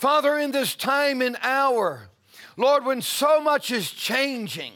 Father, 0.00 0.38
in 0.38 0.50
this 0.50 0.74
time 0.74 1.20
and 1.20 1.36
hour, 1.42 2.08
Lord, 2.56 2.86
when 2.86 3.02
so 3.02 3.38
much 3.42 3.70
is 3.70 3.90
changing, 3.90 4.72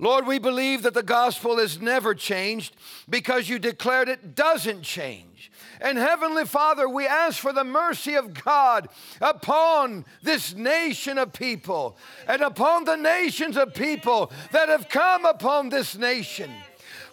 Lord, 0.00 0.26
we 0.26 0.40
believe 0.40 0.82
that 0.82 0.92
the 0.92 1.04
gospel 1.04 1.58
has 1.58 1.80
never 1.80 2.16
changed 2.16 2.74
because 3.08 3.48
you 3.48 3.60
declared 3.60 4.08
it 4.08 4.34
doesn't 4.34 4.82
change. 4.82 5.52
And 5.80 5.96
Heavenly 5.96 6.46
Father, 6.46 6.88
we 6.88 7.06
ask 7.06 7.38
for 7.38 7.52
the 7.52 7.62
mercy 7.62 8.14
of 8.14 8.34
God 8.34 8.88
upon 9.20 10.04
this 10.20 10.52
nation 10.52 11.16
of 11.16 11.32
people 11.32 11.96
and 12.26 12.42
upon 12.42 12.86
the 12.86 12.96
nations 12.96 13.56
of 13.56 13.72
people 13.72 14.32
that 14.50 14.68
have 14.68 14.88
come 14.88 15.24
upon 15.24 15.68
this 15.68 15.96
nation. 15.96 16.50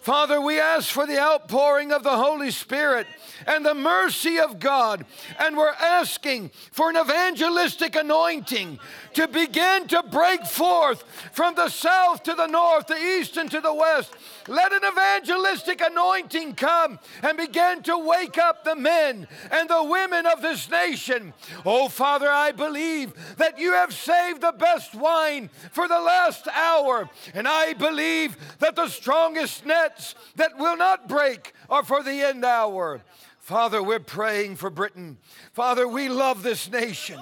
Father, 0.02 0.40
we 0.40 0.58
ask 0.58 0.90
for 0.90 1.06
the 1.06 1.20
outpouring 1.20 1.92
of 1.92 2.02
the 2.02 2.16
Holy 2.16 2.50
Spirit 2.50 3.06
and 3.46 3.64
the 3.64 3.72
mercy 3.74 4.40
of 4.40 4.58
God. 4.58 5.06
And 5.38 5.56
we're 5.56 5.68
asking 5.68 6.50
for 6.72 6.90
an 6.90 6.96
evangelistic 6.96 7.94
anointing 7.94 8.80
to 9.14 9.28
begin 9.28 9.86
to 9.88 10.02
break 10.02 10.44
forth 10.44 11.04
from 11.32 11.54
the 11.54 11.68
south 11.68 12.24
to 12.24 12.34
the 12.34 12.48
north, 12.48 12.88
the 12.88 12.96
east, 12.96 13.36
and 13.36 13.48
to 13.52 13.60
the 13.60 13.72
west. 13.72 14.12
Let 14.48 14.72
an 14.72 14.82
evangelistic 14.84 15.80
anointing 15.80 16.54
come 16.54 16.98
and 17.22 17.36
begin 17.36 17.82
to 17.84 17.98
wake 17.98 18.38
up 18.38 18.64
the 18.64 18.76
men 18.76 19.26
and 19.50 19.68
the 19.68 19.84
women 19.84 20.26
of 20.26 20.42
this 20.42 20.70
nation. 20.70 21.32
Oh, 21.64 21.88
Father, 21.88 22.28
I 22.28 22.52
believe 22.52 23.12
that 23.36 23.58
you 23.58 23.72
have 23.72 23.92
saved 23.92 24.40
the 24.40 24.52
best 24.52 24.94
wine 24.94 25.50
for 25.70 25.86
the 25.88 26.00
last 26.00 26.48
hour. 26.48 27.08
And 27.34 27.46
I 27.46 27.72
believe 27.74 28.36
that 28.58 28.76
the 28.76 28.88
strongest 28.88 29.64
nets 29.66 30.14
that 30.36 30.58
will 30.58 30.76
not 30.76 31.08
break 31.08 31.52
are 31.68 31.84
for 31.84 32.02
the 32.02 32.22
end 32.22 32.44
hour. 32.44 33.02
Father, 33.38 33.82
we're 33.82 33.98
praying 33.98 34.56
for 34.56 34.70
Britain. 34.70 35.18
Father, 35.52 35.88
we 35.88 36.08
love 36.08 36.42
this 36.42 36.70
nation. 36.70 37.18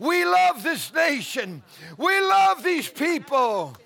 We 0.00 0.24
love 0.24 0.62
this 0.62 0.92
nation. 0.92 1.62
We 1.96 2.20
love 2.20 2.64
these 2.64 2.88
people. 2.88 3.76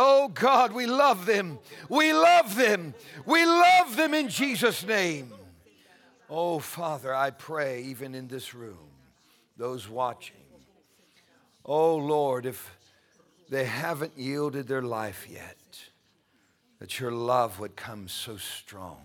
Oh 0.00 0.28
God, 0.28 0.72
we 0.72 0.86
love 0.86 1.26
them. 1.26 1.58
We 1.88 2.12
love 2.12 2.54
them. 2.54 2.94
We 3.26 3.44
love 3.44 3.96
them 3.96 4.14
in 4.14 4.28
Jesus' 4.28 4.86
name. 4.86 5.32
Oh 6.30 6.60
Father, 6.60 7.12
I 7.12 7.30
pray 7.30 7.82
even 7.82 8.14
in 8.14 8.28
this 8.28 8.54
room, 8.54 8.78
those 9.56 9.88
watching. 9.88 10.36
Oh 11.64 11.96
Lord, 11.96 12.46
if 12.46 12.76
they 13.48 13.64
haven't 13.64 14.16
yielded 14.16 14.68
their 14.68 14.82
life 14.82 15.26
yet, 15.28 15.56
that 16.78 17.00
your 17.00 17.10
love 17.10 17.58
would 17.58 17.74
come 17.74 18.06
so 18.06 18.36
strong 18.36 19.00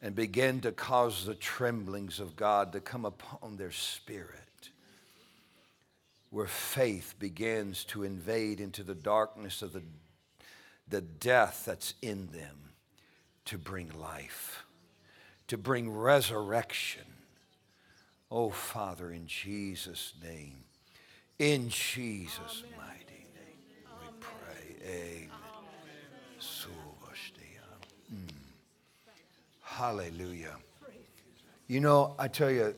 and 0.00 0.14
begin 0.14 0.60
to 0.60 0.70
cause 0.70 1.26
the 1.26 1.34
tremblings 1.34 2.20
of 2.20 2.36
God 2.36 2.72
to 2.72 2.80
come 2.80 3.04
upon 3.04 3.56
their 3.56 3.72
spirit 3.72 4.44
where 6.34 6.46
faith 6.48 7.14
begins 7.20 7.84
to 7.84 8.02
invade 8.02 8.58
into 8.58 8.82
the 8.82 8.94
darkness 8.94 9.62
of 9.62 9.72
the, 9.72 9.80
the 10.94 11.00
death 11.00 11.64
that's 11.66 11.94
in 12.02 12.28
them 12.28 12.70
to 13.44 13.58
bring 13.58 13.90
life, 13.98 14.64
to 15.48 15.58
bring 15.58 15.90
resurrection. 15.90 17.02
Oh, 18.30 18.50
Father, 18.50 19.10
in 19.10 19.26
Jesus' 19.26 20.12
name, 20.22 20.62
in 21.40 21.68
Jesus' 21.68 22.62
Amen. 22.64 22.78
mighty 22.78 23.26
name, 23.34 23.88
we 24.00 24.06
pray. 24.20 24.88
Amen. 24.88 25.30
Mm. 28.14 28.30
Hallelujah. 29.62 30.54
You 31.66 31.80
know, 31.80 32.14
I 32.20 32.28
tell 32.28 32.52
you, 32.52 32.72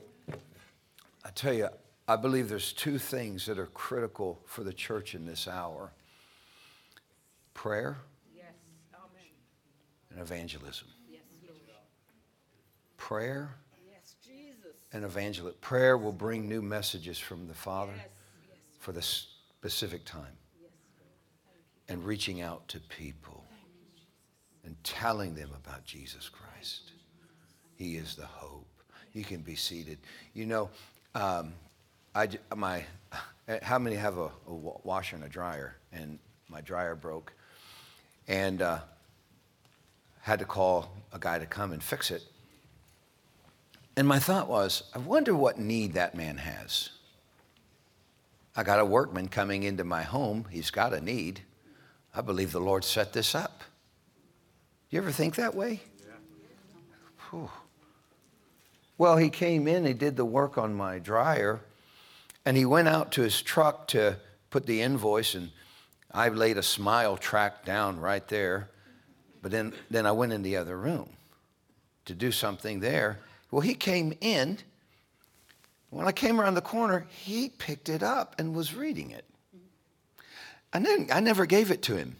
I 1.22 1.29
tell 1.35 1.52
you, 1.52 1.68
I 2.09 2.16
believe 2.16 2.48
there's 2.48 2.72
two 2.72 2.98
things 2.98 3.44
that 3.44 3.59
are 3.59 3.66
critical 3.66 4.40
for 4.46 4.64
the 4.64 4.72
church 4.72 5.14
in 5.14 5.26
this 5.26 5.46
hour 5.46 5.92
prayer 7.66 7.98
yes. 8.33 8.44
and 10.11 10.20
evangelism. 10.20 10.87
Yes, 11.11 11.22
prayer 12.96 13.57
yes, 13.90 14.14
and 14.92 15.05
evangelism. 15.05 15.59
Prayer 15.61 15.98
will 15.98 16.12
bring 16.12 16.48
new 16.48 16.62
messages 16.62 17.18
from 17.18 17.48
the 17.48 17.55
Father 17.55 17.92
for 18.79 18.92
the 18.92 19.02
specific 19.02 20.05
time 20.05 20.37
and 21.88 22.05
reaching 22.05 22.40
out 22.40 22.68
to 22.68 22.79
people 22.79 23.44
and 24.64 24.76
telling 24.85 25.35
them 25.35 25.50
about 25.57 25.85
Jesus 25.85 26.29
Christ. 26.29 26.92
He 27.74 27.96
is 27.96 28.14
the 28.14 28.26
hope. 28.26 28.68
You 29.12 29.24
can 29.24 29.40
be 29.40 29.57
seated. 29.57 29.98
You 30.35 30.46
know, 30.46 30.70
um, 31.16 31.52
I, 32.14 32.29
my, 32.55 32.85
how 33.62 33.81
many 33.81 33.96
have 33.96 34.18
a, 34.18 34.31
a, 34.46 34.55
washer 34.55 35.16
and 35.16 35.24
a 35.24 35.29
dryer? 35.29 35.76
And 35.92 36.20
my 36.48 36.61
dryer 36.61 36.94
broke. 36.94 37.33
And 38.29 38.62
uh, 38.62 38.81
had 40.23 40.41
to 40.41 40.45
call 40.45 40.91
a 41.12 41.19
guy 41.19 41.39
to 41.39 41.47
come 41.47 41.73
and 41.73 41.83
fix 41.83 42.11
it. 42.11 42.23
And 43.97 44.07
my 44.07 44.19
thought 44.19 44.49
was, 44.49 44.83
I 44.95 44.99
wonder 44.99 45.35
what 45.35 45.59
need 45.59 45.95
that 45.95 46.15
man 46.15 46.37
has. 46.37 46.91
I 48.57 48.62
got 48.62 48.81
a 48.81 48.85
workman 48.85 49.29
coming 49.29 49.62
into 49.62 49.85
my 49.85 50.03
home. 50.03 50.47
He's 50.51 50.71
got 50.71 50.93
a 50.93 51.01
need. 51.01 51.41
I 52.15 52.23
believe 52.23 52.53
the 52.53 52.61
Lord 52.61 52.85
set 52.85 53.12
this 53.12 53.35
up. 53.35 53.62
You 54.91 54.99
ever 54.99 55.12
think 55.12 55.35
that 55.37 55.55
way? 55.55 55.81
Yeah. 57.33 57.49
Well, 58.99 59.17
he 59.17 59.29
came 59.29 59.69
in, 59.69 59.85
he 59.85 59.93
did 59.93 60.17
the 60.17 60.25
work 60.25 60.57
on 60.57 60.75
my 60.75 60.99
dryer, 60.99 61.61
and 62.45 62.57
he 62.57 62.65
went 62.65 62.89
out 62.89 63.12
to 63.12 63.23
his 63.23 63.43
truck 63.43 63.89
to 63.89 64.17
put 64.49 64.65
the 64.65 64.81
invoice, 64.81 65.35
and 65.35 65.51
I 66.16 66.31
laid 66.31 66.57
a 66.57 66.62
smile 66.62 67.18
tract 67.18 67.66
down 67.66 68.00
right 68.00 68.26
there. 68.26 68.70
But 69.42 69.52
then, 69.52 69.74
then 69.90 70.07
I 70.07 70.12
went 70.12 70.33
in 70.33 70.42
the 70.42 70.57
other 70.57 70.76
room 70.76 71.11
to 72.07 72.14
do 72.14 72.33
something 72.33 72.81
there. 72.81 73.20
Well, 73.50 73.61
he 73.61 73.74
came 73.74 74.14
in. 74.20 74.59
When 75.90 76.07
I 76.07 76.12
came 76.12 76.40
around 76.40 76.55
the 76.55 76.62
corner, 76.62 77.07
he 77.11 77.50
picked 77.50 77.88
it 77.90 78.02
up 78.02 78.35
and 78.38 78.55
was 78.55 78.74
reading 78.74 79.11
it. 79.11 79.24
I, 80.72 80.81
didn't, 80.81 81.14
I 81.14 81.20
never 81.20 81.46
gave 81.46 81.70
it 81.70 81.83
to 81.83 81.96
him. 81.96 82.16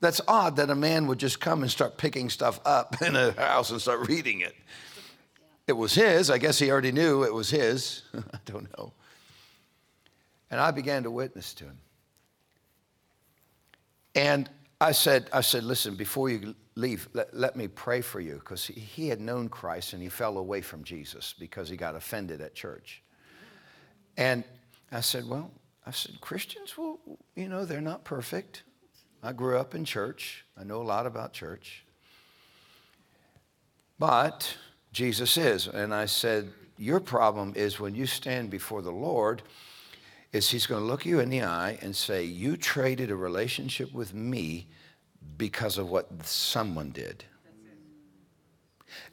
That's 0.00 0.20
odd 0.28 0.56
that 0.56 0.68
a 0.68 0.74
man 0.74 1.06
would 1.06 1.18
just 1.18 1.40
come 1.40 1.62
and 1.62 1.70
start 1.70 1.96
picking 1.96 2.28
stuff 2.28 2.60
up 2.64 3.00
in 3.02 3.14
a 3.16 3.30
house 3.32 3.70
and 3.70 3.80
start 3.80 4.08
reading 4.08 4.40
it. 4.40 4.54
it 5.68 5.72
was 5.72 5.94
his. 5.94 6.30
I 6.30 6.38
guess 6.38 6.58
he 6.58 6.70
already 6.70 6.92
knew 6.92 7.22
it 7.22 7.32
was 7.32 7.48
his. 7.48 8.02
I 8.14 8.38
don't 8.44 8.68
know. 8.76 8.92
And 10.50 10.60
I 10.60 10.72
began 10.72 11.04
to 11.04 11.10
witness 11.10 11.54
to 11.54 11.64
him. 11.64 11.78
And 14.18 14.50
I 14.80 14.90
said, 14.90 15.28
I 15.32 15.42
said, 15.42 15.62
listen, 15.62 15.94
before 15.94 16.28
you 16.28 16.56
leave, 16.74 17.08
let, 17.12 17.32
let 17.36 17.54
me 17.54 17.68
pray 17.68 18.00
for 18.00 18.18
you. 18.18 18.34
Because 18.34 18.66
he, 18.66 18.72
he 18.72 19.08
had 19.08 19.20
known 19.20 19.48
Christ 19.48 19.92
and 19.92 20.02
he 20.02 20.08
fell 20.08 20.38
away 20.38 20.60
from 20.60 20.82
Jesus 20.82 21.36
because 21.38 21.68
he 21.68 21.76
got 21.76 21.94
offended 21.94 22.40
at 22.40 22.52
church. 22.52 23.00
And 24.16 24.42
I 24.90 25.02
said, 25.02 25.28
well, 25.28 25.52
I 25.86 25.92
said, 25.92 26.20
Christians, 26.20 26.76
well, 26.76 26.98
you 27.36 27.48
know, 27.48 27.64
they're 27.64 27.80
not 27.80 28.02
perfect. 28.02 28.64
I 29.22 29.32
grew 29.32 29.56
up 29.56 29.76
in 29.76 29.84
church. 29.84 30.44
I 30.60 30.64
know 30.64 30.82
a 30.82 30.82
lot 30.82 31.06
about 31.06 31.32
church. 31.32 31.84
But 34.00 34.56
Jesus 34.92 35.36
is. 35.36 35.68
And 35.68 35.94
I 35.94 36.06
said, 36.06 36.50
Your 36.76 36.98
problem 36.98 37.52
is 37.54 37.78
when 37.78 37.94
you 37.94 38.06
stand 38.06 38.50
before 38.50 38.82
the 38.82 38.90
Lord, 38.90 39.42
is 40.32 40.50
He's 40.50 40.66
going 40.66 40.82
to 40.82 40.86
look 40.86 41.06
you 41.06 41.20
in 41.20 41.30
the 41.30 41.42
eye 41.42 41.78
and 41.80 41.94
say, 41.94 42.24
You 42.24 42.56
traded 42.56 43.10
a 43.10 43.16
relationship 43.16 43.92
with 43.92 44.14
me 44.14 44.66
because 45.36 45.78
of 45.78 45.88
what 45.88 46.08
someone 46.24 46.90
did. 46.90 47.24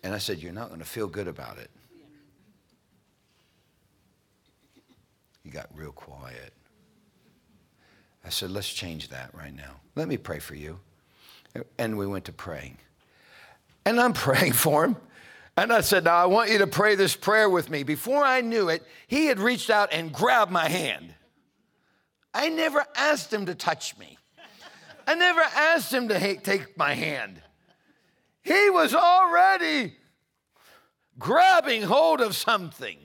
And 0.04 0.13
I 0.13 0.17
said, 0.17 0.39
You're 0.39 0.54
not 0.54 0.69
going 0.69 0.80
to 0.80 0.86
feel 0.86 1.08
good 1.08 1.28
about 1.28 1.58
it. 1.58 1.69
He 5.43 5.49
got 5.49 5.69
real 5.75 5.91
quiet. 5.91 6.54
I 8.25 8.30
said, 8.30 8.51
Let's 8.51 8.71
change 8.73 9.10
that 9.10 9.34
right 9.34 9.56
now. 9.56 9.80
Let 9.95 10.08
me 10.08 10.17
pray 10.17 10.39
for 10.39 10.56
you. 10.56 10.80
And 11.78 11.97
we 11.97 12.06
went 12.06 12.25
to 12.25 12.34
praying. 12.34 12.78
And 13.86 13.99
I'm 13.99 14.13
praying 14.28 14.54
for 14.54 14.86
him. 14.86 14.97
And 15.57 15.71
I 15.71 15.81
said, 15.81 16.03
Now 16.03 16.15
I 16.15 16.25
want 16.25 16.51
you 16.51 16.57
to 16.59 16.67
pray 16.67 16.95
this 16.95 17.15
prayer 17.15 17.49
with 17.49 17.69
me. 17.69 17.83
Before 17.83 18.23
I 18.23 18.41
knew 18.41 18.69
it, 18.69 18.83
he 19.07 19.27
had 19.27 19.39
reached 19.39 19.69
out 19.69 19.89
and 19.91 20.11
grabbed 20.11 20.51
my 20.51 20.67
hand. 20.67 21.13
I 22.33 22.49
never 22.49 22.85
asked 22.95 23.31
him 23.33 23.45
to 23.45 23.55
touch 23.55 23.97
me, 23.97 24.17
I 25.07 25.15
never 25.15 25.41
asked 25.41 25.93
him 25.93 26.09
to 26.09 26.37
take 26.37 26.77
my 26.77 26.93
hand. 26.93 27.41
He 28.41 28.69
was 28.69 28.93
already 28.93 29.93
grabbing 31.17 31.81
hold 31.81 32.21
of 32.21 32.35
something. 32.35 32.97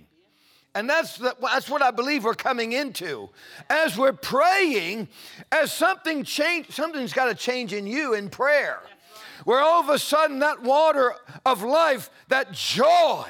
And 0.75 0.89
that's, 0.89 1.17
the, 1.17 1.35
that's 1.41 1.69
what 1.69 1.83
I 1.83 1.91
believe 1.91 2.25
we're 2.25 2.35
coming 2.35 2.73
into. 2.73 3.31
As 3.69 3.99
we're 3.99 4.13
praying, 4.13 5.09
as 5.51 5.73
something 5.73 6.23
change, 6.23 6.71
something's 6.71 7.13
got 7.13 7.25
to 7.27 7.35
change 7.35 7.73
in 7.73 7.87
you 7.87 8.15
in 8.15 8.29
prayer. 8.29 8.81
Where 9.45 9.61
all 9.61 9.81
of 9.81 9.89
a 9.89 9.99
sudden 9.99 10.41
that 10.41 10.63
water 10.63 11.15
of 11.47 11.63
life, 11.63 12.11
that 12.29 12.53
joy, 12.53 13.27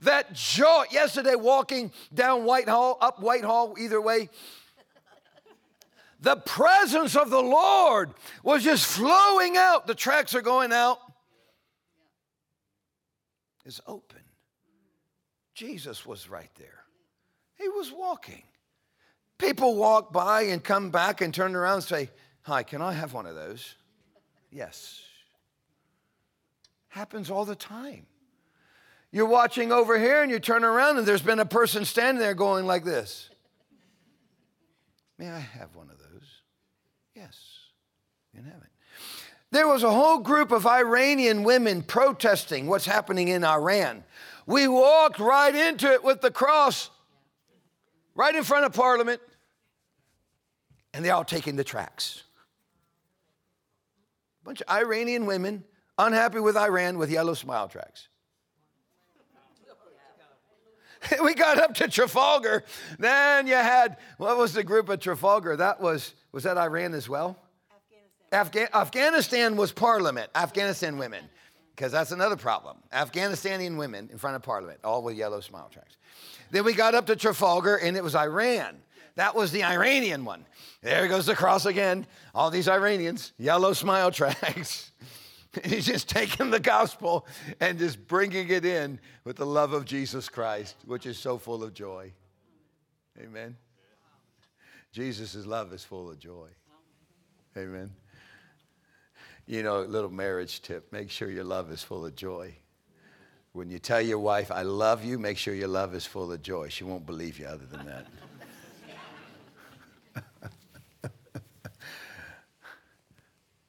that 0.00 0.32
joy. 0.32 0.84
Yesterday, 0.90 1.34
walking 1.34 1.92
down 2.14 2.44
Whitehall, 2.44 2.98
up 3.00 3.20
Whitehall, 3.20 3.74
either 3.78 4.00
way, 4.00 4.28
the 6.20 6.36
presence 6.36 7.14
of 7.14 7.30
the 7.30 7.42
Lord 7.42 8.14
was 8.42 8.64
just 8.64 8.86
flowing 8.86 9.56
out. 9.56 9.86
The 9.86 9.94
tracts 9.94 10.34
are 10.34 10.42
going 10.42 10.72
out. 10.72 10.98
Is 13.64 13.80
open. 13.86 14.20
Jesus 15.54 16.06
was 16.06 16.28
right 16.30 16.50
there. 16.58 16.84
He 17.58 17.68
was 17.68 17.90
walking. 17.90 18.42
People 19.38 19.74
walk 19.74 20.12
by 20.12 20.42
and 20.42 20.62
come 20.62 20.90
back 20.90 21.20
and 21.20 21.34
turn 21.34 21.54
around 21.54 21.76
and 21.76 21.84
say, 21.84 22.10
Hi, 22.42 22.62
can 22.62 22.80
I 22.80 22.92
have 22.92 23.12
one 23.12 23.26
of 23.26 23.34
those? 23.34 23.74
Yes. 24.56 25.02
Happens 26.88 27.30
all 27.30 27.44
the 27.44 27.54
time. 27.54 28.06
You're 29.12 29.26
watching 29.26 29.70
over 29.70 29.98
here 29.98 30.22
and 30.22 30.30
you 30.30 30.38
turn 30.38 30.64
around 30.64 30.96
and 30.96 31.06
there's 31.06 31.20
been 31.20 31.40
a 31.40 31.44
person 31.44 31.84
standing 31.84 32.18
there 32.18 32.32
going 32.32 32.64
like 32.64 32.82
this. 32.82 33.28
May 35.18 35.28
I 35.28 35.38
have 35.38 35.76
one 35.76 35.90
of 35.90 35.98
those? 35.98 36.24
Yes, 37.14 37.38
you 38.32 38.40
have 38.40 38.62
it. 38.62 38.70
There 39.50 39.68
was 39.68 39.82
a 39.82 39.90
whole 39.90 40.20
group 40.20 40.52
of 40.52 40.66
Iranian 40.66 41.44
women 41.44 41.82
protesting 41.82 42.66
what's 42.66 42.86
happening 42.86 43.28
in 43.28 43.44
Iran. 43.44 44.04
We 44.46 44.68
walked 44.68 45.18
right 45.18 45.54
into 45.54 45.92
it 45.92 46.02
with 46.02 46.22
the 46.22 46.30
cross, 46.30 46.88
right 48.14 48.34
in 48.34 48.42
front 48.42 48.64
of 48.64 48.72
Parliament, 48.72 49.20
and 50.94 51.04
they're 51.04 51.14
all 51.14 51.24
taking 51.24 51.56
the 51.56 51.64
tracts. 51.64 52.22
Bunch 54.46 54.62
of 54.62 54.70
Iranian 54.70 55.26
women 55.26 55.64
unhappy 55.98 56.38
with 56.40 56.56
Iran 56.56 56.96
with 56.98 57.10
yellow 57.10 57.34
smile 57.34 57.68
tracts. 57.68 58.08
we 61.22 61.34
got 61.34 61.58
up 61.58 61.74
to 61.74 61.88
Trafalgar. 61.88 62.64
Then 62.98 63.46
you 63.46 63.54
had, 63.54 63.98
what 64.18 64.38
was 64.38 64.54
the 64.54 64.64
group 64.64 64.88
at 64.88 65.00
Trafalgar? 65.00 65.56
That 65.56 65.80
was, 65.80 66.14
was 66.32 66.44
that 66.44 66.56
Iran 66.56 66.94
as 66.94 67.08
well? 67.08 67.36
Afghanistan. 68.32 68.70
Afga- 68.70 68.80
Afghanistan 68.80 69.56
was 69.56 69.72
parliament, 69.72 70.30
Afghanistan 70.34 70.96
women 70.96 71.28
because 71.76 71.92
that's 71.92 72.10
another 72.10 72.36
problem. 72.36 72.78
Afghanistani 72.90 73.76
women 73.76 74.08
in 74.10 74.16
front 74.16 74.34
of 74.34 74.42
Parliament, 74.42 74.80
all 74.82 75.02
with 75.02 75.16
yellow 75.16 75.40
smile 75.40 75.68
tracts. 75.70 75.98
Then 76.50 76.64
we 76.64 76.72
got 76.72 76.94
up 76.94 77.06
to 77.06 77.16
Trafalgar, 77.16 77.76
and 77.76 77.96
it 77.96 78.02
was 78.02 78.14
Iran. 78.14 78.78
That 79.16 79.34
was 79.34 79.50
the 79.50 79.64
Iranian 79.64 80.24
one. 80.24 80.46
There 80.82 81.08
goes 81.08 81.26
the 81.26 81.34
cross 81.34 81.66
again. 81.66 82.06
All 82.34 82.50
these 82.50 82.68
Iranians, 82.68 83.32
yellow 83.38 83.72
smile 83.72 84.10
tracts. 84.10 84.92
He's 85.64 85.86
just 85.86 86.08
taking 86.08 86.50
the 86.50 86.60
gospel 86.60 87.26
and 87.60 87.78
just 87.78 88.06
bringing 88.06 88.50
it 88.50 88.66
in 88.66 89.00
with 89.24 89.36
the 89.36 89.46
love 89.46 89.72
of 89.72 89.86
Jesus 89.86 90.28
Christ, 90.28 90.76
which 90.84 91.06
is 91.06 91.18
so 91.18 91.38
full 91.38 91.64
of 91.64 91.72
joy. 91.72 92.12
Amen. 93.18 93.56
Jesus' 94.92 95.46
love 95.46 95.72
is 95.72 95.82
full 95.82 96.10
of 96.10 96.18
joy. 96.18 96.48
Amen. 97.56 97.90
You 99.46 99.62
know, 99.62 99.80
little 99.80 100.10
marriage 100.10 100.60
tip 100.60 100.92
make 100.92 101.10
sure 101.10 101.30
your 101.30 101.44
love 101.44 101.70
is 101.70 101.82
full 101.82 102.04
of 102.04 102.14
joy. 102.14 102.54
When 103.52 103.70
you 103.70 103.78
tell 103.78 104.02
your 104.02 104.18
wife, 104.18 104.50
I 104.50 104.60
love 104.62 105.04
you, 105.04 105.18
make 105.18 105.38
sure 105.38 105.54
your 105.54 105.68
love 105.68 105.94
is 105.94 106.04
full 106.04 106.30
of 106.30 106.42
joy. 106.42 106.68
She 106.68 106.84
won't 106.84 107.06
believe 107.06 107.38
you 107.38 107.46
other 107.46 107.64
than 107.64 107.86
that. 107.86 108.06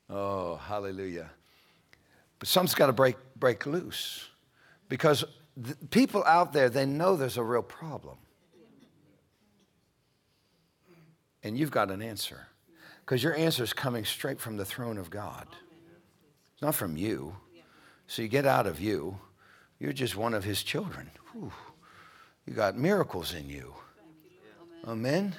Oh, 0.10 0.56
hallelujah. 0.56 1.30
But 2.40 2.48
some's 2.48 2.76
got 2.76 2.88
to 2.88 2.94
break, 2.94 3.16
break 3.36 3.66
loose 3.66 4.30
because 4.90 5.24
people 5.90 6.24
out 6.26 6.54
there, 6.54 6.70
they 6.70 6.86
know 6.86 7.16
there's 7.16 7.38
a 7.38 7.44
real 7.44 7.64
problem. 7.64 8.18
And 11.44 11.58
you've 11.58 11.72
got 11.72 11.92
an 11.92 12.02
answer 12.02 12.48
because 13.06 13.24
your 13.24 13.36
answer 13.36 13.64
is 13.64 13.74
coming 13.74 14.04
straight 14.04 14.40
from 14.40 14.58
the 14.58 14.66
throne 14.66 14.98
of 14.98 15.10
God. 15.10 15.48
It's 16.54 16.62
not 16.62 16.76
from 16.76 16.98
you. 16.98 17.36
So 18.08 18.22
you 18.22 18.28
get 18.28 18.46
out 18.46 18.68
of 18.68 18.80
you. 18.80 19.20
You're 19.80 19.94
just 19.94 20.16
one 20.16 20.34
of 20.34 20.44
his 20.44 20.64
children. 20.64 21.12
Whew. 21.32 21.52
You 22.46 22.54
got 22.54 22.78
miracles 22.78 23.34
in 23.34 23.50
you. 23.50 23.74
Amen. 24.86 25.36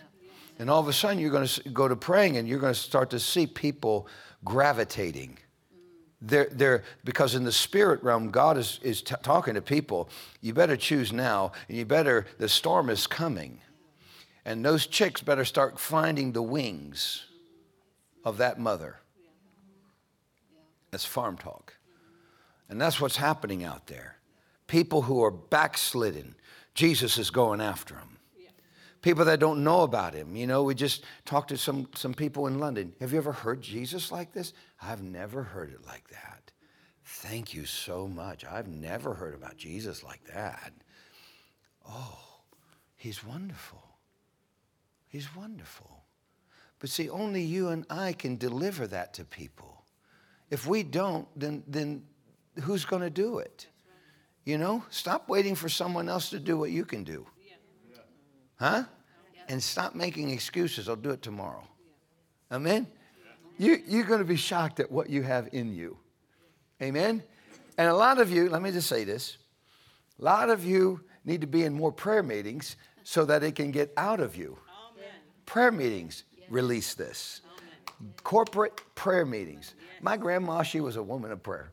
And 0.58 0.68
all 0.68 0.80
of 0.80 0.88
a 0.88 0.92
sudden, 0.92 1.18
you're 1.18 1.30
going 1.30 1.46
to 1.46 1.68
go 1.70 1.88
to 1.88 1.96
praying 1.96 2.36
and 2.36 2.48
you're 2.48 2.58
going 2.58 2.74
to 2.74 2.78
start 2.78 3.10
to 3.10 3.18
see 3.18 3.46
people 3.46 4.08
gravitating. 4.44 5.38
They're, 6.20 6.48
they're, 6.50 6.84
because 7.04 7.34
in 7.34 7.44
the 7.44 7.52
spirit 7.52 8.02
realm, 8.02 8.30
God 8.30 8.58
is, 8.58 8.80
is 8.82 9.02
t- 9.02 9.14
talking 9.22 9.54
to 9.54 9.62
people. 9.62 10.08
You 10.40 10.52
better 10.52 10.76
choose 10.76 11.12
now, 11.12 11.52
and 11.68 11.76
you 11.76 11.84
better, 11.84 12.26
the 12.38 12.48
storm 12.48 12.90
is 12.90 13.06
coming. 13.06 13.60
And 14.44 14.64
those 14.64 14.86
chicks 14.86 15.22
better 15.22 15.44
start 15.44 15.78
finding 15.78 16.32
the 16.32 16.42
wings 16.42 17.24
of 18.24 18.38
that 18.38 18.58
mother. 18.58 18.96
That's 20.90 21.04
farm 21.04 21.36
talk. 21.36 21.74
And 22.68 22.80
that's 22.80 23.00
what's 23.00 23.16
happening 23.16 23.64
out 23.64 23.86
there. 23.86 24.16
People 24.66 25.02
who 25.02 25.22
are 25.22 25.30
backslidden, 25.30 26.34
Jesus 26.74 27.18
is 27.18 27.30
going 27.30 27.60
after 27.60 27.94
them. 27.94 28.17
People 29.00 29.24
that 29.26 29.38
don't 29.38 29.62
know 29.62 29.82
about 29.82 30.14
him. 30.14 30.34
You 30.34 30.46
know, 30.46 30.64
we 30.64 30.74
just 30.74 31.04
talked 31.24 31.48
to 31.50 31.56
some, 31.56 31.88
some 31.94 32.14
people 32.14 32.46
in 32.48 32.58
London. 32.58 32.92
Have 33.00 33.12
you 33.12 33.18
ever 33.18 33.32
heard 33.32 33.60
Jesus 33.60 34.10
like 34.10 34.32
this? 34.32 34.52
I've 34.82 35.02
never 35.02 35.42
heard 35.42 35.70
it 35.70 35.86
like 35.86 36.08
that. 36.08 36.50
Thank 37.04 37.54
you 37.54 37.64
so 37.64 38.08
much. 38.08 38.44
I've 38.44 38.68
never 38.68 39.14
heard 39.14 39.34
about 39.34 39.56
Jesus 39.56 40.02
like 40.02 40.24
that. 40.32 40.72
Oh, 41.88 42.18
he's 42.96 43.24
wonderful. 43.24 43.82
He's 45.08 45.34
wonderful. 45.34 46.04
But 46.80 46.90
see, 46.90 47.08
only 47.08 47.42
you 47.42 47.68
and 47.68 47.86
I 47.88 48.12
can 48.12 48.36
deliver 48.36 48.86
that 48.88 49.14
to 49.14 49.24
people. 49.24 49.84
If 50.50 50.66
we 50.66 50.82
don't, 50.82 51.26
then, 51.38 51.62
then 51.66 52.04
who's 52.62 52.84
going 52.84 53.02
to 53.02 53.10
do 53.10 53.38
it? 53.38 53.66
You 54.44 54.58
know, 54.58 54.84
stop 54.90 55.28
waiting 55.28 55.54
for 55.54 55.68
someone 55.68 56.08
else 56.08 56.30
to 56.30 56.38
do 56.38 56.56
what 56.56 56.70
you 56.70 56.84
can 56.84 57.04
do. 57.04 57.26
Huh? 58.58 58.84
And 59.48 59.62
stop 59.62 59.94
making 59.94 60.30
excuses. 60.30 60.88
I'll 60.88 60.96
do 60.96 61.10
it 61.10 61.22
tomorrow. 61.22 61.66
Amen? 62.50 62.86
You, 63.56 63.82
you're 63.86 64.04
going 64.04 64.20
to 64.20 64.24
be 64.24 64.36
shocked 64.36 64.80
at 64.80 64.90
what 64.90 65.10
you 65.10 65.22
have 65.22 65.48
in 65.52 65.74
you. 65.74 65.96
Amen? 66.82 67.22
And 67.76 67.88
a 67.88 67.94
lot 67.94 68.18
of 68.18 68.30
you, 68.30 68.48
let 68.48 68.62
me 68.62 68.70
just 68.70 68.88
say 68.88 69.04
this 69.04 69.36
A 70.18 70.24
lot 70.24 70.50
of 70.50 70.64
you 70.64 71.00
need 71.24 71.40
to 71.40 71.46
be 71.46 71.64
in 71.64 71.72
more 71.72 71.92
prayer 71.92 72.22
meetings 72.22 72.76
so 73.04 73.24
that 73.24 73.42
it 73.42 73.54
can 73.54 73.70
get 73.70 73.92
out 73.96 74.20
of 74.20 74.36
you. 74.36 74.58
Prayer 75.46 75.72
meetings 75.72 76.24
release 76.50 76.94
this. 76.94 77.40
Corporate 78.22 78.80
prayer 78.94 79.24
meetings. 79.24 79.74
My 80.02 80.16
grandma, 80.16 80.62
she 80.62 80.80
was 80.80 80.96
a 80.96 81.02
woman 81.02 81.32
of 81.32 81.42
prayer. 81.42 81.72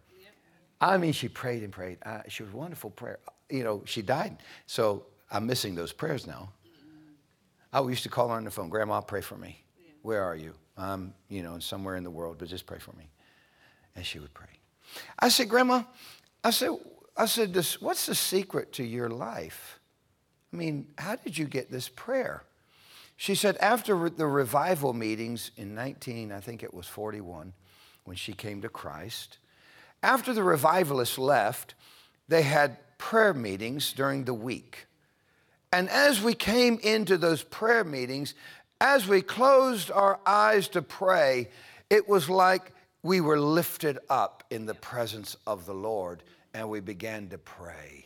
I 0.82 0.98
mean, 0.98 1.14
she 1.14 1.28
prayed 1.28 1.64
and 1.64 1.72
prayed. 1.72 1.98
She 2.28 2.44
was 2.44 2.54
a 2.54 2.58
wonderful 2.58 2.90
prayer. 2.90 3.20
You 3.50 3.64
know, 3.64 3.84
she 3.86 4.02
died, 4.02 4.38
so 4.66 5.06
I'm 5.32 5.46
missing 5.46 5.76
those 5.76 5.92
prayers 5.92 6.26
now. 6.26 6.50
I 7.76 7.82
used 7.90 8.04
to 8.04 8.10
call 8.10 8.30
her 8.30 8.36
on 8.36 8.46
the 8.46 8.52
phone, 8.52 8.70
Grandma, 8.70 9.02
pray 9.02 9.20
for 9.20 9.36
me. 9.36 9.62
Where 10.02 10.24
are 10.24 10.36
you? 10.36 10.54
I'm, 10.78 11.14
you 11.28 11.44
know, 11.44 11.60
somewhere 11.60 11.98
in 11.98 12.06
the 12.06 12.10
world, 12.10 12.38
but 12.40 12.48
just 12.48 12.66
pray 12.66 12.80
for 12.80 12.94
me. 12.94 13.10
And 13.98 14.06
she 14.06 14.18
would 14.18 14.34
pray. 14.34 14.48
I 15.20 15.28
said, 15.28 15.50
Grandma, 15.50 15.84
I 16.42 16.52
said, 16.52 16.70
I 17.18 17.26
said, 17.26 17.54
this, 17.54 17.82
what's 17.82 18.06
the 18.06 18.16
secret 18.16 18.72
to 18.74 18.84
your 18.84 19.10
life? 19.10 19.82
I 20.54 20.56
mean, 20.56 20.88
how 20.98 21.18
did 21.18 21.38
you 21.38 21.48
get 21.48 21.70
this 21.70 21.90
prayer? 21.90 22.44
She 23.18 23.36
said, 23.36 23.58
after 23.58 24.10
the 24.10 24.28
revival 24.28 24.94
meetings 24.94 25.52
in 25.58 25.76
19, 25.76 26.32
I 26.32 26.40
think 26.40 26.64
it 26.64 26.74
was 26.74 26.88
41, 26.88 27.52
when 28.06 28.16
she 28.16 28.32
came 28.32 28.62
to 28.62 28.70
Christ, 28.70 29.38
after 30.02 30.34
the 30.34 30.44
revivalists 30.44 31.18
left, 31.18 31.76
they 32.30 32.44
had 32.44 32.78
prayer 32.98 33.34
meetings 33.34 33.92
during 33.92 34.24
the 34.24 34.34
week. 34.34 34.86
And 35.76 35.90
as 35.90 36.22
we 36.22 36.36
came 36.36 36.80
into 36.84 37.18
those 37.18 37.44
prayer 37.44 37.84
meetings, 37.84 38.34
as 38.80 39.10
we 39.10 39.22
closed 39.22 39.92
our 39.92 40.22
eyes 40.26 40.70
to 40.70 40.82
pray, 40.82 41.50
it 41.90 42.08
was 42.08 42.30
like 42.30 42.72
we 43.04 43.20
were 43.20 43.38
lifted 43.38 44.00
up 44.10 44.46
in 44.50 44.66
the 44.66 44.74
presence 44.74 45.36
of 45.46 45.66
the 45.66 45.74
Lord 45.74 46.24
and 46.54 46.70
we 46.70 46.80
began 46.80 47.28
to 47.28 47.38
pray. 47.38 48.06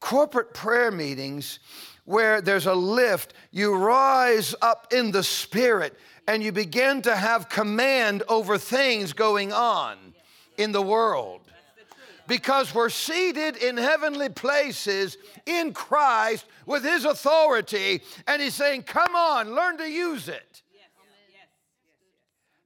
Corporate 0.00 0.54
prayer 0.54 0.90
meetings 0.90 1.58
where 2.06 2.40
there's 2.40 2.64
a 2.64 2.74
lift, 2.74 3.34
you 3.50 3.74
rise 3.74 4.54
up 4.62 4.90
in 4.90 5.10
the 5.10 5.22
spirit 5.22 5.94
and 6.26 6.42
you 6.42 6.50
begin 6.50 7.02
to 7.02 7.14
have 7.14 7.50
command 7.50 8.22
over 8.26 8.56
things 8.56 9.12
going 9.12 9.52
on 9.52 9.98
in 10.56 10.72
the 10.72 10.80
world 10.80 11.42
because 12.26 12.74
we're 12.74 12.88
seated 12.88 13.56
in 13.56 13.76
heavenly 13.76 14.28
places 14.28 15.16
in 15.46 15.72
Christ 15.72 16.46
with 16.66 16.84
His 16.84 17.04
authority, 17.04 18.02
and 18.26 18.40
He's 18.40 18.54
saying, 18.54 18.84
Come 18.84 19.14
on, 19.14 19.54
learn 19.54 19.78
to 19.78 19.90
use 19.90 20.28
it. 20.28 20.62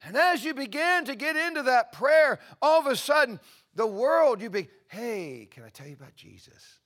And 0.03 0.16
as 0.16 0.44
you 0.44 0.55
begin 0.55 1.05
to 1.07 1.14
get 1.14 1.37
into 1.37 1.62
that 1.64 1.92
prayer, 1.92 2.38
all 2.62 2.81
of 2.81 2.87
a 2.87 2.97
sudden, 2.97 3.40
the 3.75 3.87
world, 3.87 4.40
you 4.40 4.49
be, 4.49 4.68
hey, 4.88 5.49
can 5.51 5.64
I 5.64 5.68
tell 5.68 5.87
you 5.87 5.94
about 5.94 6.14
Jesus? 6.14 6.79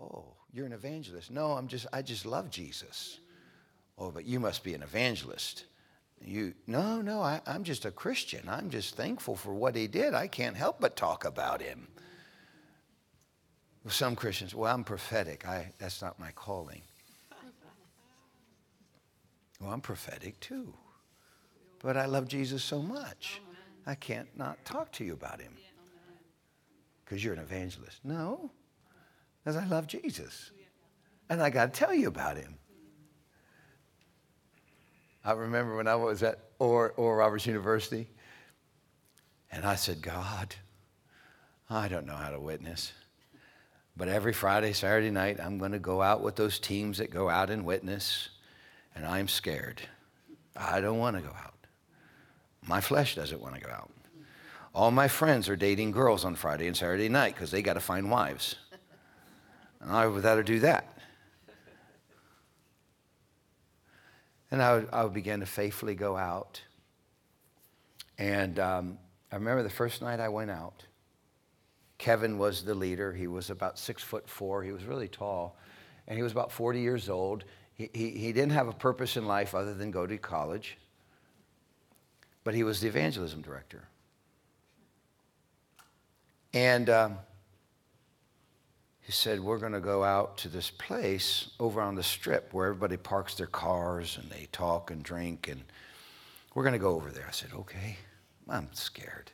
Oh, 0.00 0.34
you're 0.52 0.66
an 0.66 0.72
evangelist. 0.72 1.30
No, 1.30 1.52
I'm 1.52 1.68
just, 1.68 1.86
I 1.92 2.02
just 2.02 2.26
love 2.26 2.50
Jesus. 2.50 3.18
Oh, 3.98 4.10
but 4.10 4.24
you 4.24 4.40
must 4.40 4.62
be 4.62 4.74
an 4.74 4.82
evangelist. 4.82 5.64
You, 6.20 6.54
no, 6.66 7.00
no, 7.00 7.20
I, 7.20 7.40
I'm 7.46 7.64
just 7.64 7.84
a 7.84 7.90
Christian. 7.90 8.48
I'm 8.48 8.70
just 8.70 8.96
thankful 8.96 9.36
for 9.36 9.52
what 9.52 9.74
he 9.74 9.86
did. 9.86 10.14
I 10.14 10.26
can't 10.26 10.56
help 10.56 10.80
but 10.80 10.96
talk 10.96 11.24
about 11.24 11.60
him. 11.60 11.88
Some 13.86 14.16
Christians, 14.16 14.54
well, 14.54 14.74
I'm 14.74 14.82
prophetic. 14.82 15.46
I, 15.46 15.70
that's 15.78 16.00
not 16.00 16.18
my 16.18 16.30
calling. 16.32 16.80
Well, 19.60 19.72
I'm 19.72 19.80
prophetic 19.80 20.40
too. 20.40 20.72
But 21.80 21.96
I 21.96 22.06
love 22.06 22.26
Jesus 22.26 22.64
so 22.64 22.80
much. 22.80 23.42
I 23.86 23.94
can't 23.94 24.28
not 24.36 24.64
talk 24.64 24.90
to 24.92 25.04
you 25.04 25.12
about 25.12 25.40
him. 25.40 25.52
Because 27.04 27.22
you're 27.22 27.34
an 27.34 27.40
evangelist. 27.40 28.00
No, 28.04 28.50
because 29.42 29.56
I 29.56 29.66
love 29.66 29.86
Jesus. 29.86 30.50
And 31.28 31.42
I 31.42 31.50
got 31.50 31.72
to 31.72 31.78
tell 31.78 31.94
you 31.94 32.08
about 32.08 32.38
him. 32.38 32.56
I 35.24 35.32
remember 35.32 35.76
when 35.76 35.88
I 35.88 35.94
was 35.94 36.22
at 36.22 36.38
Oral, 36.58 36.92
Oral 36.96 37.16
Roberts 37.16 37.46
University, 37.46 38.08
and 39.52 39.64
I 39.64 39.74
said, 39.74 40.02
God, 40.02 40.54
I 41.68 41.88
don't 41.88 42.06
know 42.06 42.16
how 42.16 42.30
to 42.30 42.40
witness. 42.40 42.92
But 43.96 44.08
every 44.08 44.32
Friday, 44.32 44.72
Saturday 44.72 45.10
night, 45.10 45.38
I'm 45.40 45.58
going 45.58 45.72
to 45.72 45.78
go 45.78 46.02
out 46.02 46.20
with 46.20 46.36
those 46.36 46.58
teams 46.58 46.98
that 46.98 47.10
go 47.10 47.28
out 47.28 47.50
and 47.50 47.64
witness, 47.64 48.28
and 48.94 49.06
I'm 49.06 49.28
scared. 49.28 49.82
I 50.56 50.80
don't 50.80 50.98
want 50.98 51.16
to 51.16 51.22
go 51.22 51.28
out. 51.28 51.54
My 52.66 52.80
flesh 52.80 53.14
doesn't 53.14 53.40
want 53.40 53.54
to 53.54 53.60
go 53.60 53.70
out. 53.70 53.90
All 54.74 54.90
my 54.90 55.06
friends 55.06 55.48
are 55.48 55.54
dating 55.54 55.92
girls 55.92 56.24
on 56.24 56.34
Friday 56.34 56.66
and 56.66 56.76
Saturday 56.76 57.08
night 57.08 57.34
because 57.34 57.52
they 57.52 57.62
got 57.62 57.74
to 57.74 57.80
find 57.80 58.10
wives. 58.10 58.56
And 59.80 59.92
I 59.92 60.06
would 60.06 60.24
rather 60.24 60.42
do 60.42 60.60
that. 60.60 60.98
And 64.50 64.62
I 64.62 64.74
would, 64.74 64.88
I 64.92 65.04
would 65.04 65.12
begin 65.12 65.40
to 65.40 65.46
faithfully 65.46 65.94
go 65.94 66.16
out. 66.16 66.62
And 68.18 68.58
um, 68.58 68.98
I 69.30 69.36
remember 69.36 69.62
the 69.62 69.70
first 69.70 70.02
night 70.02 70.20
I 70.20 70.28
went 70.28 70.50
out, 70.50 70.84
Kevin 71.98 72.38
was 72.38 72.64
the 72.64 72.74
leader. 72.74 73.12
He 73.12 73.26
was 73.26 73.50
about 73.50 73.78
six 73.78 74.02
foot 74.02 74.28
four. 74.28 74.62
He 74.62 74.72
was 74.72 74.84
really 74.84 75.08
tall. 75.08 75.56
And 76.06 76.16
he 76.16 76.22
was 76.22 76.32
about 76.32 76.52
40 76.52 76.80
years 76.80 77.08
old. 77.08 77.44
He, 77.74 77.90
he, 77.92 78.10
he 78.10 78.32
didn't 78.32 78.52
have 78.52 78.68
a 78.68 78.72
purpose 78.72 79.16
in 79.16 79.26
life 79.26 79.54
other 79.54 79.74
than 79.74 79.90
go 79.90 80.06
to 80.06 80.18
college. 80.18 80.76
But 82.42 82.54
he 82.54 82.62
was 82.62 82.80
the 82.80 82.88
evangelism 82.88 83.40
director. 83.40 83.88
And 86.52 86.90
um, 86.90 87.18
he 89.00 89.12
said, 89.12 89.40
We're 89.40 89.58
going 89.58 89.72
to 89.72 89.80
go 89.80 90.04
out 90.04 90.36
to 90.38 90.48
this 90.48 90.70
place 90.70 91.50
over 91.58 91.80
on 91.80 91.94
the 91.94 92.02
strip 92.02 92.52
where 92.52 92.68
everybody 92.68 92.96
parks 92.96 93.34
their 93.34 93.46
cars 93.46 94.18
and 94.20 94.30
they 94.30 94.46
talk 94.52 94.90
and 94.90 95.02
drink. 95.02 95.48
And 95.48 95.62
we're 96.54 96.64
going 96.64 96.74
to 96.74 96.78
go 96.78 96.94
over 96.94 97.10
there. 97.10 97.26
I 97.26 97.32
said, 97.32 97.50
Okay. 97.54 97.96
I'm 98.48 98.68
scared. 98.72 99.30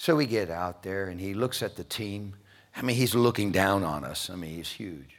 So 0.00 0.16
we 0.16 0.24
get 0.24 0.48
out 0.48 0.82
there 0.82 1.08
and 1.08 1.20
he 1.20 1.34
looks 1.34 1.62
at 1.62 1.76
the 1.76 1.84
team. 1.84 2.34
I 2.74 2.80
mean, 2.80 2.96
he's 2.96 3.14
looking 3.14 3.52
down 3.52 3.84
on 3.84 4.02
us. 4.02 4.30
I 4.30 4.34
mean, 4.34 4.54
he's 4.54 4.72
huge. 4.72 5.18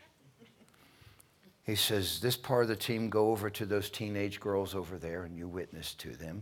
He 1.64 1.76
says, 1.76 2.20
This 2.20 2.36
part 2.36 2.64
of 2.64 2.70
the 2.70 2.76
team, 2.76 3.08
go 3.08 3.30
over 3.30 3.52
to 3.52 3.68
those 3.68 3.92
teenage 3.92 4.40
girls 4.40 4.74
over 4.74 4.98
there 4.98 5.22
and 5.22 5.38
you 5.38 5.48
witness 5.48 5.94
to 6.00 6.16
them. 6.16 6.42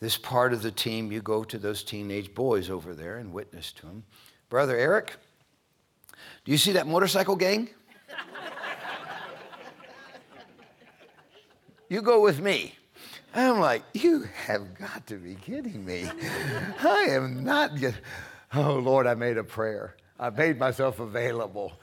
This 0.00 0.18
part 0.18 0.54
of 0.54 0.62
the 0.62 0.72
team, 0.72 1.12
you 1.12 1.22
go 1.22 1.44
to 1.44 1.56
those 1.56 1.84
teenage 1.84 2.34
boys 2.34 2.68
over 2.68 2.96
there 2.96 3.18
and 3.18 3.32
witness 3.32 3.70
to 3.74 3.86
them. 3.86 4.02
Brother 4.50 4.76
Eric, 4.76 5.14
do 6.44 6.50
you 6.50 6.58
see 6.58 6.72
that 6.72 6.88
motorcycle 6.88 7.36
gang? 7.36 7.68
you 11.88 12.02
go 12.02 12.20
with 12.20 12.40
me. 12.40 12.74
I'm 13.36 13.60
like, 13.60 13.82
you 13.92 14.22
have 14.46 14.74
got 14.78 15.06
to 15.08 15.16
be 15.16 15.34
kidding 15.34 15.84
me. 15.84 16.08
I 16.82 17.06
am 17.10 17.44
not. 17.44 17.76
Get- 17.78 18.00
oh, 18.54 18.74
Lord, 18.74 19.06
I 19.06 19.14
made 19.14 19.36
a 19.36 19.44
prayer. 19.44 19.94
I 20.18 20.30
made 20.30 20.58
myself 20.58 21.00
available. 21.00 21.74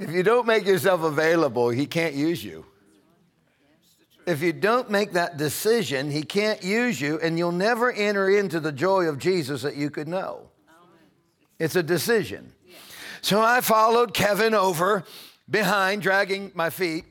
If 0.00 0.10
you 0.10 0.22
don't 0.22 0.46
make 0.46 0.66
yourself 0.66 1.02
available, 1.02 1.68
He 1.68 1.84
can't 1.84 2.14
use 2.14 2.42
you. 2.42 2.64
If 4.26 4.40
you 4.40 4.54
don't 4.54 4.90
make 4.90 5.12
that 5.12 5.36
decision, 5.36 6.10
He 6.10 6.22
can't 6.22 6.62
use 6.62 6.98
you, 6.98 7.20
and 7.20 7.36
you'll 7.36 7.52
never 7.52 7.92
enter 7.92 8.30
into 8.30 8.58
the 8.58 8.72
joy 8.72 9.04
of 9.04 9.18
Jesus 9.18 9.62
that 9.62 9.76
you 9.76 9.90
could 9.90 10.08
know. 10.08 10.48
It's 11.58 11.76
a 11.76 11.82
decision. 11.82 12.52
So 13.20 13.42
I 13.42 13.60
followed 13.60 14.14
Kevin 14.14 14.54
over 14.54 15.04
behind, 15.48 16.00
dragging 16.02 16.52
my 16.54 16.70
feet. 16.70 17.04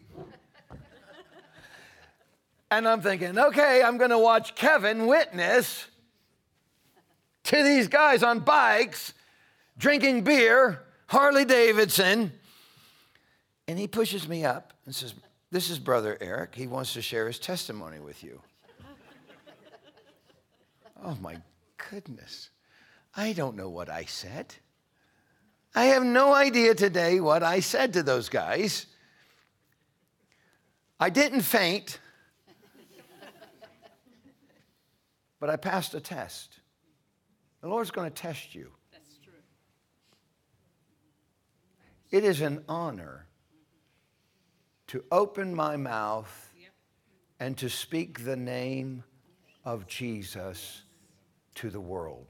And 2.71 2.87
I'm 2.87 3.01
thinking, 3.01 3.37
okay, 3.37 3.83
I'm 3.83 3.97
going 3.97 4.11
to 4.11 4.17
watch 4.17 4.55
Kevin 4.55 5.05
witness 5.05 5.87
to 7.43 7.63
these 7.63 7.89
guys 7.89 8.23
on 8.23 8.39
bikes, 8.39 9.13
drinking 9.77 10.23
beer, 10.23 10.81
Harley 11.07 11.43
Davidson. 11.43 12.31
And 13.67 13.77
he 13.77 13.87
pushes 13.87 14.25
me 14.25 14.45
up 14.45 14.71
and 14.85 14.95
says, 14.95 15.13
This 15.51 15.69
is 15.69 15.79
Brother 15.79 16.17
Eric. 16.21 16.55
He 16.55 16.65
wants 16.65 16.93
to 16.93 17.01
share 17.01 17.27
his 17.27 17.39
testimony 17.39 17.99
with 17.99 18.23
you. 18.23 18.41
oh 21.03 21.17
my 21.21 21.35
goodness. 21.89 22.51
I 23.17 23.33
don't 23.33 23.57
know 23.57 23.69
what 23.69 23.89
I 23.89 24.05
said. 24.05 24.55
I 25.75 25.85
have 25.85 26.03
no 26.03 26.33
idea 26.33 26.73
today 26.73 27.19
what 27.19 27.43
I 27.43 27.59
said 27.59 27.91
to 27.93 28.03
those 28.03 28.29
guys. 28.29 28.85
I 31.01 31.09
didn't 31.09 31.41
faint. 31.41 31.99
but 35.41 35.49
I 35.49 35.55
passed 35.55 35.95
a 35.95 35.99
test. 35.99 36.59
The 37.61 37.67
Lord's 37.67 37.89
going 37.89 38.09
to 38.09 38.15
test 38.15 38.53
you. 38.53 38.69
That's 38.91 39.17
true. 39.17 39.33
It 42.11 42.23
is 42.23 42.41
an 42.41 42.63
honor 42.69 43.25
to 44.87 45.03
open 45.11 45.55
my 45.55 45.77
mouth 45.77 46.53
and 47.39 47.57
to 47.57 47.69
speak 47.69 48.23
the 48.23 48.35
name 48.35 49.03
of 49.65 49.87
Jesus 49.87 50.83
to 51.55 51.71
the 51.71 51.81
world. 51.81 52.27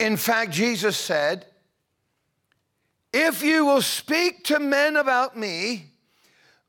In 0.00 0.16
fact, 0.16 0.50
Jesus 0.50 0.96
said, 0.96 1.46
if 3.12 3.42
you 3.42 3.64
will 3.64 3.82
speak 3.82 4.44
to 4.44 4.60
men 4.60 4.96
about 4.96 5.36
me, 5.36 5.86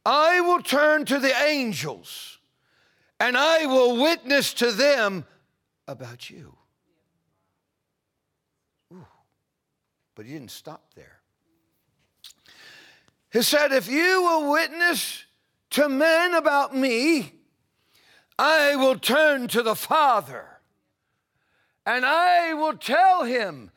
I 0.06 0.42
will 0.42 0.62
turn 0.62 1.06
to 1.06 1.20
the 1.20 1.34
angels 1.44 2.40
and 3.20 3.38
I 3.38 3.68
will 3.68 4.02
witness 4.02 4.54
to 4.56 4.72
them 4.72 5.26
about 5.88 6.30
you. 6.30 6.56
Ooh. 8.92 9.06
But 10.16 10.26
he 10.26 10.34
didn't 10.34 10.52
stop 10.52 10.84
there. 10.96 11.22
He 13.32 13.44
said, 13.44 13.72
If 13.72 13.88
you 13.88 14.24
will 14.24 14.52
witness 14.52 15.26
to 15.72 15.88
men 15.88 16.34
about 16.34 16.76
me, 16.76 17.34
I 18.40 18.76
will 18.76 18.98
turn 18.98 19.48
to 19.50 19.62
the 19.62 19.76
Father 19.76 20.48
and 21.86 22.06
I 22.06 22.56
will 22.56 22.76
tell 22.76 23.24
him 23.24 23.70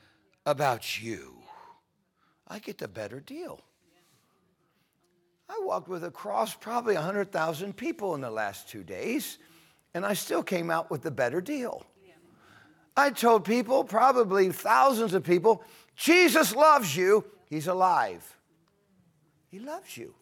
about 0.46 1.02
you. 1.02 1.43
I 2.48 2.58
get 2.58 2.78
the 2.78 2.88
better 2.88 3.20
deal. 3.20 3.60
I 5.48 5.60
walked 5.62 5.88
with 5.88 6.04
a 6.04 6.10
cross 6.10 6.54
probably 6.54 6.94
100,000 6.94 7.76
people 7.76 8.14
in 8.14 8.20
the 8.20 8.30
last 8.30 8.68
two 8.68 8.82
days, 8.82 9.38
and 9.92 10.04
I 10.04 10.14
still 10.14 10.42
came 10.42 10.70
out 10.70 10.90
with 10.90 11.02
the 11.02 11.10
better 11.10 11.40
deal. 11.40 11.86
I 12.96 13.10
told 13.10 13.44
people, 13.44 13.84
probably 13.84 14.50
thousands 14.52 15.14
of 15.14 15.24
people, 15.24 15.64
Jesus 15.96 16.54
loves 16.54 16.96
you, 16.96 17.24
he's 17.48 17.66
alive. 17.66 18.36
He 19.50 19.58
loves 19.58 19.96
you. 19.96 20.14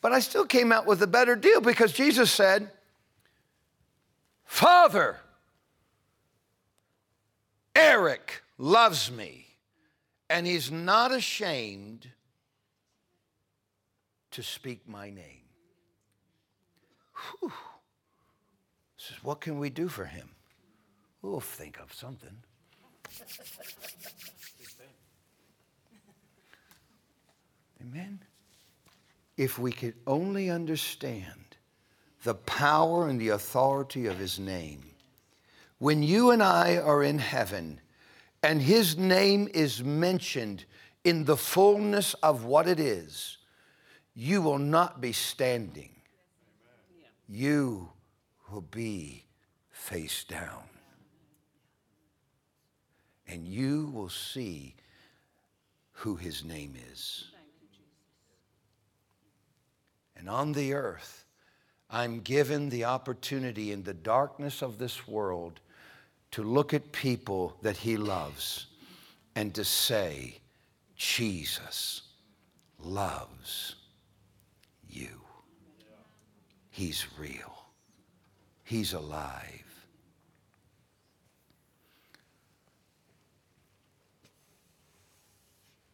But 0.00 0.12
I 0.12 0.20
still 0.20 0.44
came 0.44 0.70
out 0.70 0.86
with 0.86 1.02
a 1.02 1.06
better 1.06 1.34
deal 1.34 1.60
because 1.60 1.92
Jesus 1.92 2.30
said, 2.30 2.70
Father, 4.44 5.16
Eric 7.74 8.42
loves 8.58 9.10
me, 9.10 9.43
and 10.30 10.46
he's 10.46 10.70
not 10.70 11.12
ashamed 11.12 12.08
to 14.30 14.42
speak 14.42 14.88
my 14.88 15.10
name. 15.10 15.42
Whew. 17.40 17.52
Says, 18.96 19.22
what 19.22 19.40
can 19.40 19.58
we 19.58 19.70
do 19.70 19.88
for 19.88 20.06
him? 20.06 20.30
We'll 21.22 21.40
think 21.40 21.78
of 21.78 21.92
something. 21.92 22.36
Amen. 27.80 28.20
If 29.36 29.58
we 29.58 29.72
could 29.72 29.94
only 30.06 30.50
understand 30.50 31.56
the 32.22 32.34
power 32.34 33.08
and 33.08 33.20
the 33.20 33.28
authority 33.28 34.06
of 34.06 34.18
his 34.18 34.38
name, 34.38 34.82
when 35.78 36.02
you 36.02 36.30
and 36.30 36.42
I 36.42 36.78
are 36.78 37.02
in 37.02 37.18
heaven 37.18 37.80
and 38.44 38.60
his 38.60 38.98
name 38.98 39.48
is 39.54 39.82
mentioned 39.82 40.64
in 41.02 41.24
the 41.24 41.36
fullness 41.36 42.14
of 42.14 42.44
what 42.44 42.68
it 42.68 42.78
is, 42.78 43.38
you 44.14 44.42
will 44.42 44.58
not 44.58 45.00
be 45.00 45.12
standing. 45.12 45.90
You 47.26 47.88
will 48.50 48.60
be 48.60 49.24
face 49.70 50.24
down. 50.24 50.64
And 53.26 53.48
you 53.48 53.90
will 53.94 54.10
see 54.10 54.74
who 55.92 56.16
his 56.16 56.44
name 56.44 56.74
is. 56.92 57.24
And 60.16 60.28
on 60.28 60.52
the 60.52 60.74
earth, 60.74 61.24
I'm 61.90 62.20
given 62.20 62.68
the 62.68 62.84
opportunity 62.84 63.72
in 63.72 63.84
the 63.84 63.94
darkness 63.94 64.62
of 64.62 64.78
this 64.78 65.08
world 65.08 65.60
to 66.34 66.42
look 66.42 66.74
at 66.74 66.90
people 66.90 67.56
that 67.62 67.76
he 67.76 67.96
loves 67.96 68.66
and 69.36 69.54
to 69.54 69.64
say, 69.64 70.34
Jesus 70.96 72.02
loves 72.82 73.76
you. 74.90 75.20
He's 76.70 77.06
real. 77.16 77.54
He's 78.64 78.94
alive. 78.94 79.86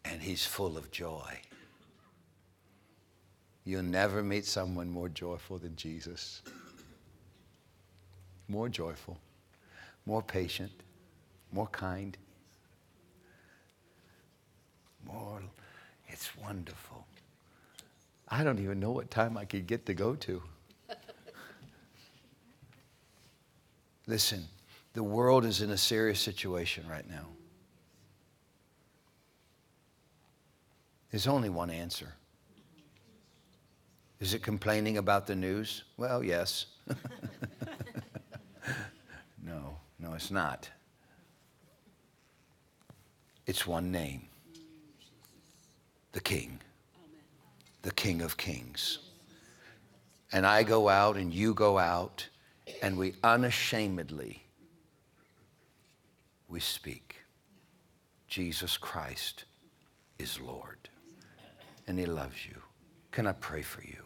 And 0.03 0.19
he's 0.23 0.43
full 0.43 0.75
of 0.75 0.89
joy. 0.89 1.39
You'll 3.63 3.83
never 3.83 4.23
meet 4.23 4.45
someone 4.45 4.89
more 4.89 5.09
joyful 5.09 5.59
than 5.59 5.75
Jesus. 5.75 6.41
More 8.47 8.69
joyful, 8.69 9.19
more 10.05 10.21
patient, 10.21 10.71
more 11.51 11.67
kind, 11.67 12.17
more. 15.05 15.41
It's 16.07 16.29
wonderful. 16.37 17.05
I 18.27 18.43
don't 18.43 18.59
even 18.59 18.79
know 18.79 18.91
what 18.91 19.11
time 19.11 19.37
I 19.37 19.45
could 19.45 19.67
get 19.67 19.85
to 19.87 19.93
go 19.93 20.15
to. 20.15 20.41
Listen, 24.07 24.45
the 24.93 25.03
world 25.03 25.45
is 25.45 25.61
in 25.61 25.71
a 25.71 25.77
serious 25.77 26.19
situation 26.19 26.85
right 26.89 27.09
now. 27.09 27.27
There's 31.11 31.27
only 31.27 31.49
one 31.49 31.69
answer. 31.69 32.13
Is 34.21 34.33
it 34.33 34.41
complaining 34.43 34.97
about 34.97 35.27
the 35.27 35.35
news? 35.35 35.83
Well, 35.97 36.23
yes. 36.23 36.67
no, 39.43 39.77
no, 40.01 40.13
it's 40.13 40.31
not. 40.31 40.69
It's 43.45 43.67
one 43.67 43.91
name 43.91 44.27
the 46.11 46.21
King, 46.21 46.59
the 47.83 47.91
King 47.91 48.21
of 48.21 48.35
Kings. 48.35 48.99
And 50.33 50.45
I 50.45 50.63
go 50.63 50.89
out 50.89 51.17
and 51.17 51.33
you 51.33 51.53
go 51.53 51.77
out 51.77 52.27
and 52.81 52.97
we 52.97 53.15
unashamedly 53.23 54.43
we 56.47 56.59
speak 56.59 57.17
Jesus 58.27 58.77
Christ 58.77 59.45
is 60.19 60.39
Lord 60.39 60.89
and 61.87 61.99
he 61.99 62.05
loves 62.05 62.45
you. 62.45 62.55
Can 63.11 63.27
I 63.27 63.33
pray 63.33 63.61
for 63.61 63.81
you? 63.81 64.03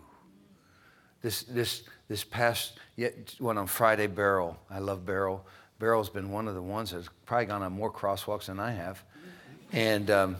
This, 1.21 1.43
this, 1.43 1.84
this 2.08 2.23
past, 2.23 2.73
yet, 2.95 3.36
when 3.39 3.58
on 3.58 3.67
Friday, 3.67 4.08
Beryl, 4.08 4.58
I 4.69 4.79
love 4.79 5.05
Beryl. 5.05 5.45
Beryl's 5.79 6.09
been 6.09 6.31
one 6.31 6.47
of 6.47 6.55
the 6.55 6.61
ones 6.61 6.91
that's 6.91 7.09
probably 7.25 7.47
gone 7.47 7.61
on 7.61 7.73
more 7.73 7.91
crosswalks 7.91 8.45
than 8.45 8.59
I 8.59 8.71
have. 8.71 9.03
And 9.73 10.09
um, 10.09 10.38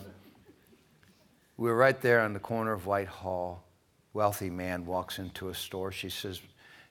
we 1.58 1.70
were 1.70 1.76
right 1.76 2.00
there 2.00 2.22
on 2.22 2.34
the 2.34 2.40
corner 2.40 2.72
of 2.72 2.86
Whitehall. 2.86 3.64
Wealthy 4.14 4.50
man 4.50 4.86
walks 4.86 5.20
into 5.20 5.50
a 5.50 5.54
store. 5.54 5.92
She 5.92 6.10
says, 6.10 6.42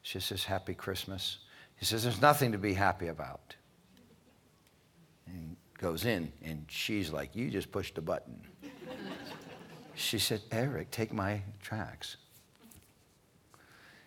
she 0.02 0.20
says, 0.20 0.44
Happy 0.44 0.74
Christmas. 0.74 1.38
He 1.76 1.86
says, 1.86 2.02
There's 2.02 2.20
nothing 2.20 2.52
to 2.52 2.58
be 2.58 2.74
happy 2.74 3.06
about. 3.06 3.56
And 5.26 5.56
goes 5.78 6.04
in, 6.04 6.30
and 6.44 6.66
she's 6.68 7.10
like, 7.10 7.34
You 7.34 7.50
just 7.50 7.72
pushed 7.72 7.96
a 7.96 8.02
button. 8.02 8.42
she 9.94 10.18
said, 10.18 10.42
Eric, 10.52 10.90
take 10.90 11.14
my 11.14 11.40
tracts. 11.62 12.16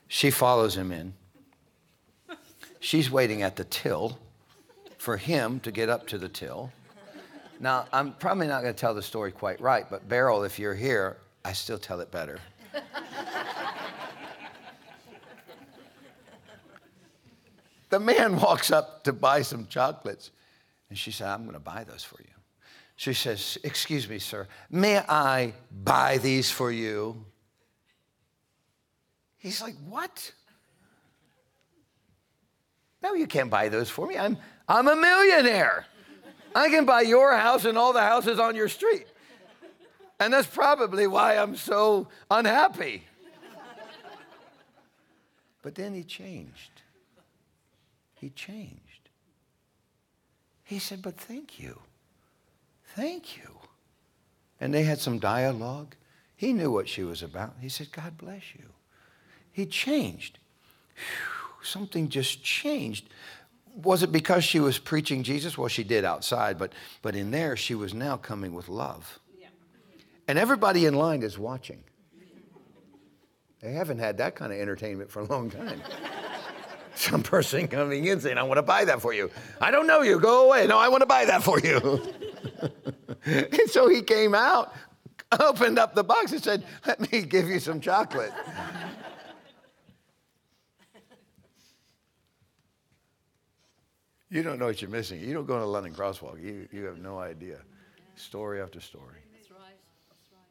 She 0.08 0.30
follows 0.30 0.78
him 0.78 0.92
in. 0.92 1.14
She's 2.80 3.10
waiting 3.10 3.42
at 3.42 3.56
the 3.56 3.64
till 3.64 4.20
for 4.98 5.18
him 5.18 5.60
to 5.62 5.72
get 5.72 5.90
up 5.90 6.08
to 6.08 6.18
the 6.18 6.30
till. 6.30 6.72
Now, 7.60 7.86
I'm 7.92 8.14
probably 8.14 8.48
not 8.48 8.62
going 8.62 8.74
to 8.74 8.80
tell 8.80 8.94
the 8.94 9.02
story 9.02 9.32
quite 9.32 9.60
right, 9.60 9.90
but 9.90 10.08
Beryl, 10.08 10.44
if 10.44 10.60
you're 10.60 10.76
here, 10.76 11.18
I 11.44 11.54
still 11.54 11.80
tell 11.80 12.00
it 12.02 12.12
better. 12.12 12.40
the 17.90 18.00
man 18.00 18.40
walks 18.40 18.70
up 18.70 19.04
to 19.06 19.14
buy 19.14 19.42
some 19.42 19.66
chocolates, 19.68 20.32
and 20.90 20.98
she 20.98 21.12
said, 21.12 21.30
I'm 21.30 21.44
going 21.44 21.54
to 21.54 21.60
buy 21.60 21.84
those 21.84 22.04
for 22.04 22.22
you. 22.22 22.28
She 22.96 23.14
says, 23.14 23.58
Excuse 23.64 24.10
me, 24.10 24.20
sir, 24.20 24.48
may 24.70 24.98
I 24.98 25.54
buy 25.72 26.18
these 26.18 26.52
for 26.52 26.72
you? 26.72 27.24
He's 29.38 29.62
like, 29.62 29.76
What? 29.88 30.32
No, 33.02 33.14
you 33.14 33.28
can't 33.28 33.50
buy 33.50 33.70
those 33.70 33.90
for 33.90 34.08
me. 34.08 34.18
I'm, 34.18 34.38
I'm 34.68 34.88
a 34.88 34.96
millionaire. 34.96 35.86
I 36.54 36.70
can 36.70 36.86
buy 36.86 37.02
your 37.02 37.36
house 37.36 37.66
and 37.66 37.78
all 37.78 37.94
the 37.94 38.02
houses 38.02 38.40
on 38.40 38.56
your 38.56 38.68
street. 38.68 39.08
And 40.20 40.34
that's 40.34 40.48
probably 40.48 41.08
why 41.08 41.38
I'm 41.38 41.56
so 41.56 42.08
unhappy. 42.30 43.04
But 45.62 45.76
then 45.76 45.94
he 45.94 46.04
changed. 46.04 46.82
He 48.16 48.30
changed. 48.30 49.10
He 50.64 50.80
said, 50.80 51.02
But 51.02 51.18
thank 51.18 51.60
you. 51.60 51.80
Thank 52.96 53.38
you. 53.38 53.60
And 54.60 54.74
they 54.74 54.84
had 54.84 55.00
some 55.00 55.20
dialogue. 55.20 55.96
He 56.36 56.54
knew 56.54 56.72
what 56.72 56.88
she 56.88 57.04
was 57.04 57.22
about. 57.22 57.56
He 57.62 57.70
said, 57.70 57.92
God 57.92 58.18
bless 58.18 58.56
you. 58.56 58.70
He 59.52 59.66
changed. 59.66 60.40
Whew, 60.96 61.64
something 61.64 62.10
just 62.10 62.44
changed 62.44 63.10
was 63.84 64.04
it 64.04 64.12
because 64.12 64.44
she 64.44 64.60
was 64.60 64.80
preaching 64.80 65.24
Jesus? 65.24 65.58
Well, 65.58 65.68
she 65.68 65.84
did 65.84 66.04
outside, 66.04 66.58
but, 66.58 66.74
but 67.02 67.16
in 67.16 67.32
there, 67.32 67.56
she 67.56 67.76
was 67.76 67.94
now 67.94 68.18
coming 68.18 68.54
with 68.54 68.70
love. 68.70 69.20
And 70.28 70.38
everybody 70.38 70.86
in 70.86 70.94
line 70.94 71.24
is 71.24 71.38
watching. 71.38 71.84
They 73.62 73.74
haven't 73.74 74.00
had 74.00 74.18
that 74.18 74.36
kind 74.36 74.52
of 74.52 74.60
entertainment 74.60 75.10
for 75.10 75.22
a 75.22 75.26
long 75.26 75.50
time. 75.50 75.82
Some 76.96 77.24
person 77.24 77.68
coming 77.68 78.06
in 78.06 78.20
saying, 78.20 78.38
I 78.38 78.44
want 78.44 78.58
to 78.58 78.64
buy 78.64 78.86
that 78.86 79.02
for 79.02 79.14
you. 79.14 79.30
I 79.62 79.72
don't 79.72 79.88
know 79.88 80.02
you. 80.02 80.20
Go 80.20 80.48
away. 80.48 80.68
No, 80.68 80.78
I 80.78 80.90
want 80.90 81.02
to 81.02 81.08
buy 81.08 81.26
that 81.26 81.44
for 81.44 81.60
you. 81.60 82.02
and 83.26 83.70
so 83.70 83.88
he 83.88 84.02
came 84.02 84.34
out, 84.34 84.74
opened 85.40 85.78
up 85.80 85.96
the 85.96 86.04
box, 86.04 86.32
and 86.32 86.44
said, 86.44 86.66
Let 86.88 87.12
me 87.12 87.22
give 87.22 87.48
you 87.48 87.60
some 87.60 87.80
chocolate. 87.80 88.34
You 94.30 94.44
don't 94.44 94.60
know 94.60 94.66
what 94.66 94.82
you're 94.82 94.92
missing. 94.92 95.22
You 95.22 95.34
don't 95.34 95.46
go 95.46 95.58
to 95.58 95.66
London 95.66 95.94
Crosswalk. 95.94 96.44
You, 96.44 96.68
you 96.72 96.84
have 96.84 96.98
no 96.98 97.18
idea. 97.18 97.60
Story 98.16 98.62
after 98.62 98.82
story. 98.82 99.20
That's 99.34 99.52
right. 99.52 99.60
That's 100.10 100.30
right. 100.34 100.42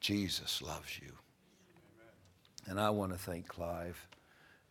Jesus 0.00 0.62
loves 0.62 1.00
you. 1.00 1.12
And 2.66 2.78
I 2.78 2.90
want 2.90 3.10
to 3.10 3.18
thank 3.18 3.48
Clive 3.48 4.06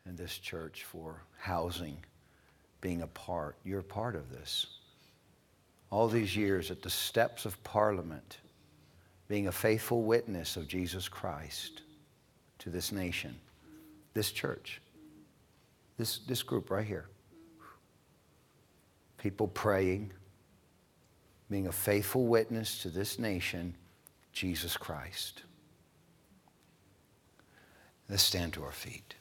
and 0.05 0.17
this 0.17 0.37
church 0.37 0.85
for 0.85 1.21
housing, 1.37 1.97
being 2.79 3.01
a 3.01 3.07
part. 3.07 3.57
You're 3.65 3.79
a 3.79 3.83
part 3.83 4.15
of 4.15 4.31
this. 4.31 4.67
All 5.89 6.07
these 6.07 6.37
years 6.37 6.71
at 6.71 6.81
the 6.81 6.89
steps 6.89 7.45
of 7.45 7.61
Parliament, 7.65 8.37
being 9.29 9.47
a 9.47 9.51
faithful 9.51 10.01
witness 10.01 10.57
of 10.57 10.67
Jesus 10.67 11.07
Christ 11.07 11.83
to 12.57 12.69
this 12.69 12.91
nation, 12.91 13.39
this 14.13 14.31
church, 14.31 14.81
this, 15.97 16.19
this 16.27 16.43
group 16.43 16.69
right 16.71 16.85
here. 16.85 17.05
People 19.19 19.47
praying, 19.47 20.11
being 21.49 21.67
a 21.67 21.71
faithful 21.71 22.25
witness 22.25 22.81
to 22.81 22.89
this 22.89 23.19
nation, 23.19 23.75
Jesus 24.33 24.75
Christ. 24.75 25.43
Let's 28.09 28.23
stand 28.23 28.53
to 28.53 28.63
our 28.63 28.71
feet. 28.71 29.13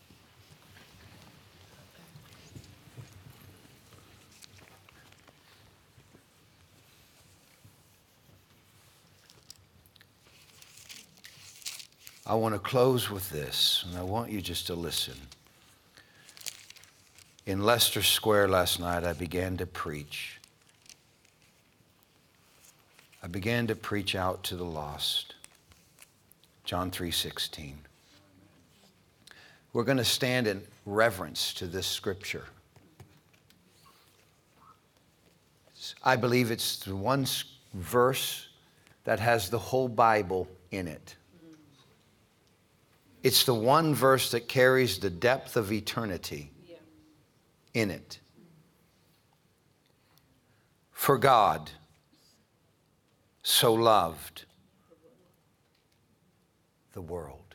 I 12.28 12.34
want 12.34 12.54
to 12.54 12.58
close 12.58 13.08
with 13.08 13.30
this, 13.30 13.86
and 13.88 13.98
I 13.98 14.02
want 14.02 14.30
you 14.30 14.42
just 14.42 14.66
to 14.66 14.74
listen. 14.74 15.14
In 17.46 17.62
Leicester 17.62 18.02
Square 18.02 18.48
last 18.48 18.78
night, 18.78 19.02
I 19.02 19.14
began 19.14 19.56
to 19.56 19.64
preach. 19.64 20.38
I 23.22 23.28
began 23.28 23.66
to 23.68 23.74
preach 23.74 24.14
out 24.14 24.44
to 24.44 24.56
the 24.56 24.64
lost. 24.64 25.36
John 26.64 26.90
3:16. 26.90 27.76
We're 29.72 29.84
going 29.84 29.96
to 29.96 30.04
stand 30.04 30.46
in 30.46 30.62
reverence 30.84 31.54
to 31.54 31.66
this 31.66 31.86
scripture. 31.86 32.44
I 36.02 36.16
believe 36.16 36.50
it's 36.50 36.76
the 36.76 36.94
one 36.94 37.26
verse 37.72 38.48
that 39.04 39.18
has 39.18 39.48
the 39.48 39.58
whole 39.58 39.88
Bible 39.88 40.46
in 40.70 40.88
it. 40.88 41.16
It's 43.22 43.44
the 43.44 43.54
one 43.54 43.94
verse 43.94 44.30
that 44.30 44.48
carries 44.48 44.98
the 44.98 45.10
depth 45.10 45.56
of 45.56 45.72
eternity 45.72 46.52
in 47.74 47.90
it. 47.90 48.20
For 50.92 51.18
God 51.18 51.70
so 53.42 53.72
loved 53.72 54.44
the 56.92 57.00
world. 57.00 57.54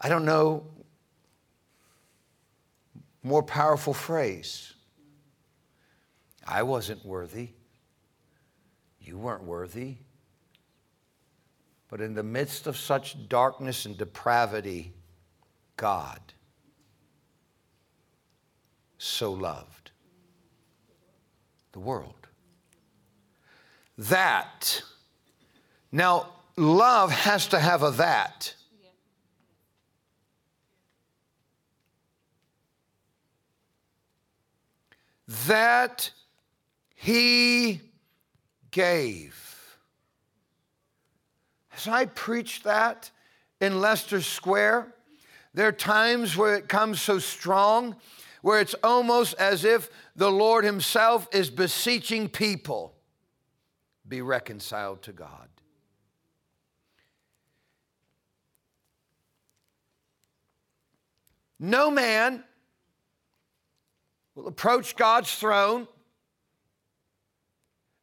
I 0.00 0.08
don't 0.08 0.24
know 0.24 0.64
more 3.22 3.42
powerful 3.42 3.92
phrase. 3.92 4.72
I 6.46 6.62
wasn't 6.62 7.04
worthy. 7.04 7.50
You 9.06 9.16
weren't 9.16 9.44
worthy. 9.44 9.96
But 11.88 12.00
in 12.00 12.14
the 12.14 12.24
midst 12.24 12.66
of 12.66 12.76
such 12.76 13.28
darkness 13.28 13.86
and 13.86 13.96
depravity, 13.96 14.92
God 15.76 16.20
so 18.98 19.32
loved 19.32 19.92
the 21.70 21.78
world. 21.78 22.26
That, 23.96 24.82
now, 25.92 26.30
love 26.56 27.12
has 27.12 27.46
to 27.48 27.60
have 27.60 27.82
a 27.84 27.92
that. 27.92 28.54
That 35.46 36.10
he 36.94 37.80
gave. 38.76 39.78
As 41.74 41.88
I 41.88 42.04
preach 42.04 42.62
that 42.64 43.10
in 43.58 43.80
Leicester 43.80 44.20
Square, 44.20 44.92
there 45.54 45.66
are 45.68 45.72
times 45.72 46.36
where 46.36 46.56
it 46.56 46.68
comes 46.68 47.00
so 47.00 47.18
strong, 47.18 47.96
where 48.42 48.60
it's 48.60 48.74
almost 48.84 49.32
as 49.38 49.64
if 49.64 49.88
the 50.14 50.30
Lord 50.30 50.62
Himself 50.62 51.26
is 51.32 51.48
beseeching 51.48 52.28
people 52.28 52.94
be 54.06 54.20
reconciled 54.20 55.00
to 55.04 55.12
God. 55.12 55.48
No 61.58 61.90
man 61.90 62.44
will 64.34 64.48
approach 64.48 64.96
God's 64.96 65.34
throne 65.34 65.88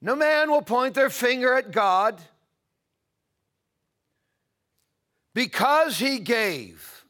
no 0.03 0.17
man 0.17 0.51
will 0.51 0.61
point 0.61 0.95
their 0.95 1.09
finger 1.09 1.53
at 1.55 1.71
God 1.71 2.21
because 5.33 5.97
he 5.97 6.19
gave. 6.19 7.05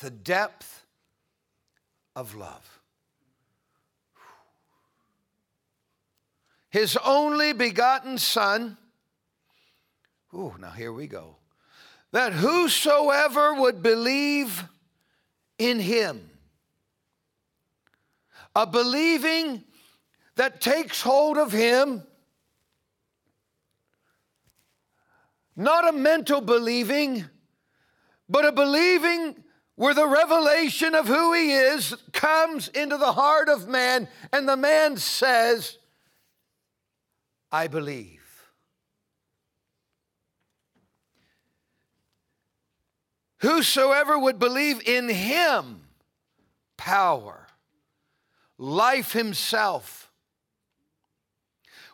The 0.00 0.10
depth 0.10 0.84
of 2.16 2.34
love. 2.34 2.80
His 6.70 6.96
only 7.04 7.52
begotten 7.52 8.18
Son. 8.18 8.76
Ooh, 10.34 10.56
now 10.58 10.70
here 10.70 10.92
we 10.92 11.06
go. 11.06 11.36
That 12.10 12.32
whosoever 12.32 13.54
would 13.54 13.80
believe 13.80 14.64
in 15.56 15.78
him 15.78 16.30
a 18.58 18.66
believing 18.66 19.62
that 20.34 20.60
takes 20.60 21.00
hold 21.00 21.38
of 21.38 21.52
him, 21.52 22.02
not 25.54 25.88
a 25.88 25.92
mental 25.92 26.40
believing, 26.40 27.24
but 28.28 28.44
a 28.44 28.50
believing 28.50 29.44
where 29.76 29.94
the 29.94 30.08
revelation 30.08 30.96
of 30.96 31.06
who 31.06 31.32
he 31.34 31.52
is 31.52 31.94
comes 32.12 32.66
into 32.66 32.96
the 32.96 33.12
heart 33.12 33.48
of 33.48 33.68
man, 33.68 34.08
and 34.32 34.48
the 34.48 34.56
man 34.56 34.96
says, 34.96 35.78
I 37.52 37.68
believe. 37.68 38.24
Whosoever 43.38 44.18
would 44.18 44.40
believe 44.40 44.82
in 44.84 45.08
him, 45.08 45.82
power 46.76 47.47
life 48.58 49.12
himself, 49.12 50.10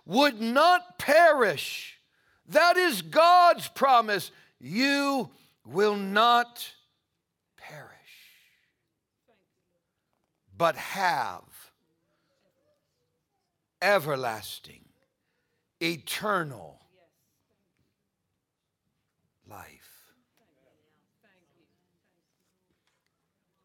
would 0.07 0.41
not 0.41 0.99
perish. 0.99 1.99
That 2.49 2.77
is 2.77 3.03
God's 3.03 3.69
promise. 3.69 4.31
You 4.59 5.31
will 5.65 5.97
not 5.97 6.73
perish, 7.57 7.91
but 10.57 10.77
have 10.77 11.43
everlasting, 13.81 14.85
eternal 15.81 16.81
life. 19.49 19.85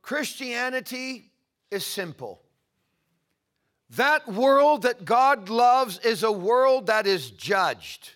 Christianity 0.01 1.31
is 1.71 1.85
simple. 1.85 2.41
That 3.91 4.27
world 4.27 4.83
that 4.83 5.03
God 5.03 5.49
loves 5.49 5.99
is 5.99 6.23
a 6.23 6.31
world 6.31 6.87
that 6.87 7.07
is 7.07 7.31
judged. 7.31 8.11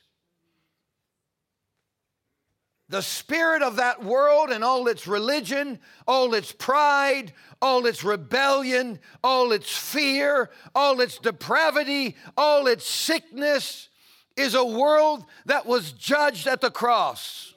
The 2.90 3.02
spirit 3.02 3.64
of 3.64 3.78
that 3.78 4.04
world 4.04 4.52
and 4.52 4.64
all 4.64 4.88
its 4.88 5.08
religion, 5.08 5.80
all 6.08 6.36
its 6.36 6.52
pride, 6.52 7.34
all 7.60 7.88
its 7.88 8.04
rebellion, 8.04 9.00
all 9.24 9.52
its 9.52 9.76
fear, 9.76 10.52
all 10.76 11.02
its 11.02 11.18
depravity, 11.18 12.16
all 12.38 12.68
its 12.68 12.86
sickness 12.86 13.90
is 14.36 14.54
a 14.54 14.66
world 14.66 15.26
that 15.46 15.66
was 15.66 15.92
judged 15.94 16.46
at 16.46 16.62
the 16.62 16.70
cross. 16.70 17.53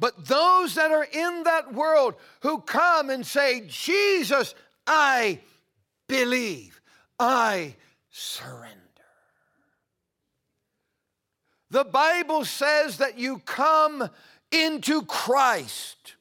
But 0.00 0.26
those 0.26 0.74
that 0.76 0.90
are 0.90 1.04
in 1.04 1.42
that 1.44 1.74
world 1.74 2.14
who 2.40 2.62
come 2.62 3.10
and 3.10 3.24
say, 3.24 3.64
Jesus, 3.68 4.54
I 4.86 5.40
believe, 6.08 6.80
I 7.18 7.76
surrender. 8.08 8.78
The 11.70 11.84
Bible 11.84 12.46
says 12.46 12.96
that 12.96 13.18
you 13.18 13.40
come 13.44 14.08
into 14.50 15.02
Christ. 15.02 16.16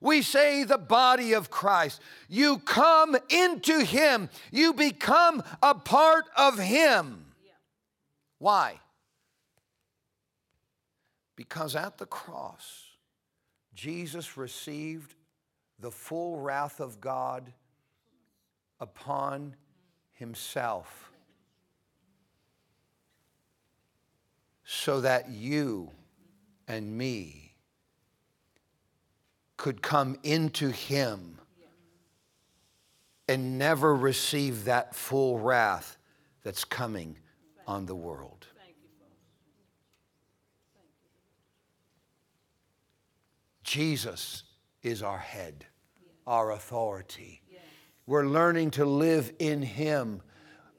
We 0.00 0.22
say 0.22 0.64
the 0.64 0.78
body 0.78 1.34
of 1.34 1.50
Christ. 1.50 2.00
You 2.30 2.58
come 2.58 3.14
into 3.28 3.84
Him, 3.84 4.30
you 4.50 4.72
become 4.72 5.42
a 5.62 5.74
part 5.74 6.24
of 6.34 6.58
Him. 6.58 7.26
Why? 8.38 8.80
Because 11.40 11.74
at 11.74 11.96
the 11.96 12.04
cross, 12.04 12.84
Jesus 13.72 14.36
received 14.36 15.14
the 15.78 15.90
full 15.90 16.38
wrath 16.38 16.80
of 16.80 17.00
God 17.00 17.50
upon 18.78 19.56
himself 20.12 21.10
so 24.64 25.00
that 25.00 25.30
you 25.30 25.90
and 26.68 26.98
me 26.98 27.54
could 29.56 29.80
come 29.80 30.18
into 30.22 30.68
him 30.68 31.38
and 33.28 33.56
never 33.56 33.96
receive 33.96 34.66
that 34.66 34.94
full 34.94 35.38
wrath 35.38 35.96
that's 36.42 36.66
coming 36.66 37.16
on 37.66 37.86
the 37.86 37.96
world. 37.96 38.46
Jesus 43.70 44.42
is 44.82 45.00
our 45.00 45.18
head, 45.18 45.64
our 46.26 46.50
authority. 46.50 47.40
We're 48.04 48.26
learning 48.26 48.72
to 48.72 48.84
live 48.84 49.32
in 49.38 49.62
Him. 49.62 50.22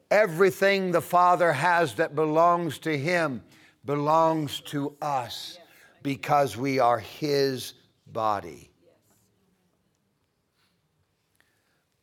Everything 0.09 0.91
the 0.91 0.99
Father 0.99 1.53
has 1.53 1.95
that 1.95 2.15
belongs 2.15 2.79
to 2.79 2.97
Him 2.97 3.43
belongs 3.85 4.59
to 4.71 4.97
us 5.01 5.57
because 6.03 6.57
we 6.57 6.79
are 6.79 6.99
His 6.99 7.75
body. 8.07 8.69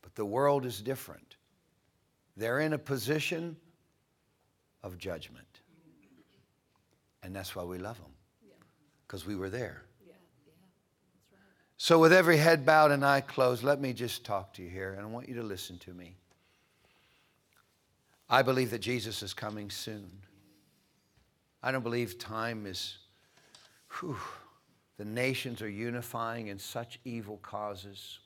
But 0.00 0.14
the 0.14 0.24
world 0.24 0.64
is 0.64 0.80
different. 0.80 1.36
They're 2.34 2.60
in 2.60 2.72
a 2.72 2.78
position 2.78 3.58
of 4.82 4.96
judgment. 4.96 5.60
And 7.22 7.36
that's 7.36 7.54
why 7.54 7.64
we 7.64 7.76
love 7.76 7.98
them, 7.98 8.14
because 9.06 9.26
we 9.26 9.36
were 9.36 9.50
there. 9.50 9.82
So, 11.80 12.00
with 12.00 12.12
every 12.12 12.38
head 12.38 12.66
bowed 12.66 12.90
and 12.90 13.04
eye 13.04 13.20
closed, 13.20 13.62
let 13.62 13.80
me 13.80 13.92
just 13.92 14.24
talk 14.24 14.52
to 14.54 14.62
you 14.62 14.68
here, 14.68 14.94
and 14.94 15.00
I 15.00 15.04
want 15.06 15.28
you 15.28 15.36
to 15.36 15.44
listen 15.44 15.78
to 15.78 15.94
me. 15.94 16.16
I 18.28 18.42
believe 18.42 18.72
that 18.72 18.80
Jesus 18.80 19.22
is 19.22 19.32
coming 19.32 19.70
soon. 19.70 20.10
I 21.62 21.70
don't 21.70 21.84
believe 21.84 22.18
time 22.18 22.66
is, 22.66 22.98
whew, 23.98 24.18
the 24.96 25.04
nations 25.04 25.62
are 25.62 25.68
unifying 25.68 26.48
in 26.48 26.58
such 26.58 26.98
evil 27.04 27.38
causes. 27.42 28.18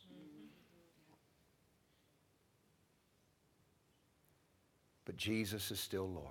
But 5.05 5.19
Jesus 5.19 5.71
is 5.71 5.79
still 5.79 6.09
Lord. 6.09 6.27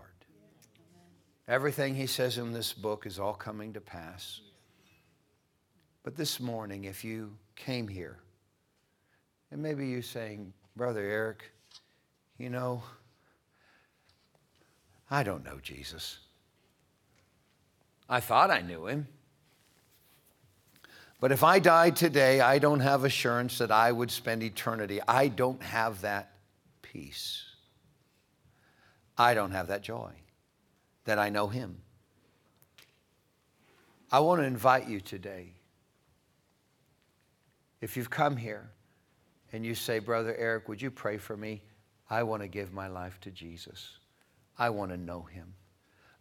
Everything 1.47 1.93
he 1.93 2.07
says 2.07 2.39
in 2.39 2.51
this 2.51 2.73
book 2.73 3.05
is 3.05 3.19
all 3.19 3.35
coming 3.35 3.73
to 3.73 3.81
pass. 3.81 4.41
But 6.03 6.15
this 6.15 6.39
morning, 6.39 6.85
if 6.85 7.03
you 7.03 7.37
came 7.55 7.87
here, 7.87 8.17
and 9.51 9.61
maybe 9.61 9.87
you're 9.87 10.01
saying, 10.01 10.53
Brother 10.75 11.01
Eric, 11.01 11.43
you 12.37 12.49
know, 12.49 12.81
I 15.11 15.23
don't 15.23 15.43
know 15.43 15.59
Jesus. 15.61 16.17
I 18.09 18.19
thought 18.19 18.49
I 18.49 18.61
knew 18.61 18.87
him. 18.87 19.07
But 21.19 21.31
if 21.31 21.43
I 21.43 21.59
died 21.59 21.95
today, 21.95 22.41
I 22.41 22.57
don't 22.57 22.79
have 22.79 23.03
assurance 23.03 23.59
that 23.59 23.71
I 23.71 23.91
would 23.91 24.09
spend 24.09 24.41
eternity. 24.41 24.99
I 25.07 25.27
don't 25.27 25.61
have 25.61 26.01
that 26.01 26.31
peace. 26.81 27.43
I 29.17 29.35
don't 29.35 29.51
have 29.51 29.67
that 29.67 29.83
joy 29.83 30.11
that 31.05 31.19
I 31.19 31.29
know 31.29 31.47
him. 31.47 31.77
I 34.11 34.19
want 34.21 34.41
to 34.41 34.45
invite 34.45 34.87
you 34.87 34.99
today 34.99 35.53
if 37.81 37.97
you've 37.97 38.09
come 38.09 38.37
here 38.37 38.69
and 39.51 39.65
you 39.65 39.75
say, 39.75 39.99
Brother 39.99 40.35
Eric, 40.37 40.69
would 40.69 40.81
you 40.81 40.91
pray 40.91 41.17
for 41.17 41.35
me? 41.35 41.61
I 42.09 42.23
want 42.23 42.41
to 42.41 42.47
give 42.47 42.73
my 42.73 42.87
life 42.87 43.19
to 43.21 43.31
Jesus. 43.31 43.97
I 44.57 44.69
want 44.69 44.91
to 44.91 44.97
know 44.97 45.23
him. 45.23 45.53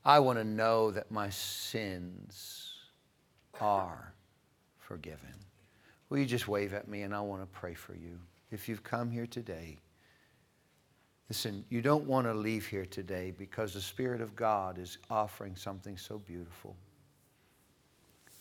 I 0.05 0.19
want 0.19 0.39
to 0.39 0.45
know 0.45 0.91
that 0.91 1.11
my 1.11 1.29
sins 1.29 2.73
are 3.61 4.15
forgiven. 4.79 5.35
Will 6.09 6.19
you 6.19 6.27
just 6.27 6.49
wave 6.49 6.73
at 6.73 6.89
me 6.89 7.03
and 7.03 7.15
I 7.15 7.21
want 7.21 7.43
to 7.43 7.47
pray 7.47 7.75
for 7.75 7.95
you? 7.95 8.19
If 8.51 8.69
you've 8.69 8.83
come 8.83 9.11
here 9.11 9.27
today, 9.27 9.77
listen, 11.29 11.65
you 11.69 11.83
don't 11.83 12.05
want 12.05 12.27
to 12.27 12.35
leave 12.35 12.67
here 12.67 12.87
today 12.87 13.33
because 13.37 13.75
the 13.75 13.81
Spirit 13.81 14.21
of 14.21 14.35
God 14.35 14.79
is 14.79 14.99
offering 15.11 15.55
something 15.55 15.97
so 15.97 16.19
beautiful. 16.19 16.75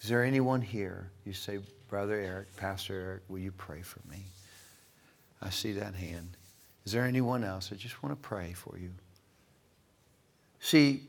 Is 0.01 0.07
there 0.07 0.23
anyone 0.23 0.61
here? 0.61 1.11
You 1.25 1.33
say, 1.33 1.59
Brother 1.89 2.15
Eric, 2.15 2.55
Pastor 2.55 2.93
Eric, 2.93 3.21
will 3.27 3.39
you 3.39 3.51
pray 3.51 3.81
for 3.81 3.99
me? 4.09 4.25
I 5.41 5.49
see 5.49 5.73
that 5.73 5.95
hand. 5.95 6.37
Is 6.85 6.91
there 6.91 7.03
anyone 7.03 7.43
else? 7.43 7.71
I 7.73 7.75
just 7.75 8.03
want 8.03 8.15
to 8.15 8.27
pray 8.27 8.53
for 8.53 8.77
you. 8.77 8.91
See, 10.59 11.07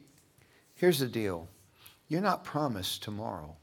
here's 0.74 0.98
the 0.98 1.06
deal 1.06 1.48
you're 2.08 2.20
not 2.20 2.44
promised 2.44 3.02
tomorrow. 3.02 3.56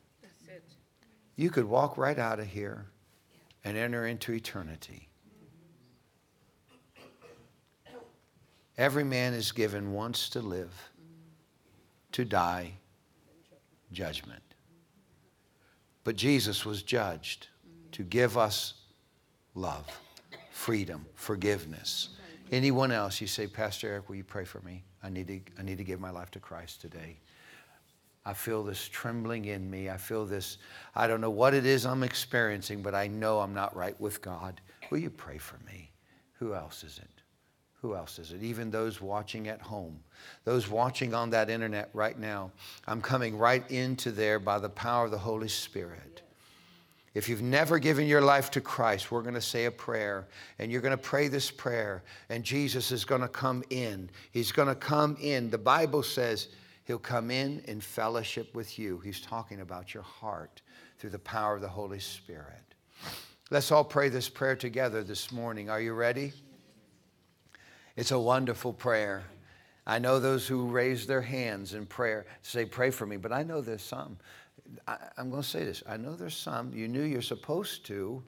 You 1.36 1.50
could 1.50 1.66
walk 1.66 1.98
right 1.98 2.18
out 2.18 2.40
of 2.40 2.48
here 2.48 2.86
and 3.64 3.78
enter 3.78 4.08
into 4.08 4.34
eternity. 4.34 5.10
Every 8.78 9.04
man 9.04 9.34
is 9.34 9.52
given 9.52 9.92
once 9.92 10.30
to 10.30 10.40
live, 10.40 10.72
to 12.12 12.24
die, 12.24 12.74
judgment. 13.92 14.47
But 16.08 16.16
Jesus 16.16 16.66
was 16.66 16.84
judged 16.84 17.50
to 17.92 18.02
give 18.02 18.38
us 18.38 18.76
love, 19.56 19.86
freedom, 20.52 21.06
forgiveness. 21.16 22.12
Anyone 22.50 22.94
else, 22.94 23.20
you 23.20 23.28
say, 23.28 23.46
Pastor 23.46 23.90
Eric, 23.90 24.08
will 24.08 24.16
you 24.16 24.24
pray 24.24 24.46
for 24.46 24.62
me? 24.62 24.86
I 25.04 25.10
need 25.10 25.28
to, 25.28 25.42
I 25.60 25.64
need 25.64 25.78
to 25.80 25.84
give 25.84 26.00
my 26.00 26.12
life 26.12 26.32
to 26.32 26.40
Christ 26.40 26.80
today. 26.80 27.18
I 28.26 28.32
feel 28.32 28.64
this 28.64 28.88
trembling 28.88 29.44
in 29.44 29.70
me. 29.70 29.90
I 29.90 29.98
feel 29.98 30.26
this, 30.26 30.60
I 30.96 31.08
don't 31.08 31.20
know 31.20 31.30
what 31.30 31.54
it 31.54 31.66
is 31.66 31.86
I'm 31.86 32.04
experiencing, 32.04 32.82
but 32.82 32.96
I 32.96 33.08
know 33.08 33.42
I'm 33.42 33.54
not 33.54 33.76
right 33.76 34.00
with 34.00 34.22
God. 34.22 34.62
Will 34.90 35.00
you 35.00 35.10
pray 35.10 35.38
for 35.38 35.60
me? 35.68 35.92
Who 36.40 36.54
else 36.54 36.86
is 36.86 37.00
it? 37.00 37.22
Who 37.82 37.96
else 37.96 38.18
is 38.18 38.32
it? 38.32 38.42
Even 38.42 38.72
those 38.72 39.02
watching 39.02 39.48
at 39.48 39.62
home, 39.62 40.00
those 40.46 40.68
watching 40.68 41.14
on 41.14 41.30
that 41.30 41.50
internet 41.50 41.90
right 41.94 42.18
now. 42.18 42.52
I'm 42.88 43.02
coming 43.02 43.38
right 43.38 43.70
into 43.70 44.12
there 44.12 44.40
by 44.40 44.58
the 44.58 44.70
power 44.70 45.06
of 45.06 45.12
the 45.12 45.18
Holy 45.18 45.48
Spirit. 45.48 46.24
If 47.14 47.30
you've 47.30 47.42
never 47.42 47.80
given 47.80 48.08
your 48.08 48.22
life 48.22 48.52
to 48.52 48.62
Christ, 48.62 49.12
we're 49.12 49.22
going 49.22 49.34
to 49.36 49.42
say 49.42 49.66
a 49.66 49.72
prayer, 49.72 50.28
and 50.60 50.72
you're 50.72 50.82
going 50.82 50.96
to 50.96 51.02
pray 51.02 51.28
this 51.28 51.50
prayer, 51.50 52.04
and 52.30 52.44
Jesus 52.44 52.92
is 52.92 53.06
going 53.06 53.22
to 53.22 53.28
come 53.28 53.64
in. 53.70 54.10
He's 54.32 54.52
going 54.52 54.68
to 54.68 54.76
come 54.76 55.18
in. 55.20 55.50
The 55.50 55.58
Bible 55.58 56.04
says 56.04 56.50
he'll 56.86 57.00
come 57.00 57.32
in 57.32 57.62
in 57.66 57.82
fellowship 57.82 58.54
with 58.54 58.78
you. 58.78 59.00
He's 59.00 59.20
talking 59.20 59.62
about 59.62 59.94
your 59.94 60.04
heart 60.04 60.62
through 61.00 61.12
the 61.12 61.20
power 61.20 61.56
of 61.56 61.62
the 61.62 61.68
Holy 61.68 62.00
Spirit. 62.00 62.62
Let's 63.50 63.72
all 63.72 63.84
pray 63.84 64.10
this 64.10 64.30
prayer 64.30 64.56
together 64.56 65.04
this 65.04 65.32
morning. 65.32 65.70
Are 65.70 65.82
you 65.82 65.94
ready? 65.94 66.34
It's 67.98 68.12
a 68.12 68.20
wonderful 68.20 68.72
prayer. 68.72 69.26
I 69.86 70.00
know 70.00 70.20
those 70.20 70.48
who 70.48 70.68
raise 70.68 71.08
their 71.08 71.22
hands 71.22 71.74
in 71.74 71.86
prayer 71.86 72.26
say, 72.42 72.64
Pray 72.64 72.92
for 72.92 73.06
me, 73.06 73.18
but 73.18 73.34
I 73.34 73.44
know 73.44 73.60
there's 73.60 73.82
some 73.82 74.18
I, 74.88 74.98
I'm 75.18 75.30
going 75.30 75.44
to 75.44 75.48
say 75.48 75.64
this. 75.64 75.84
I 75.88 75.98
know 75.98 76.16
there's 76.16 76.36
some 76.36 76.74
you 76.74 76.88
knew 76.88 77.04
you're 77.04 77.22
supposed 77.22 77.86
to, 77.88 78.24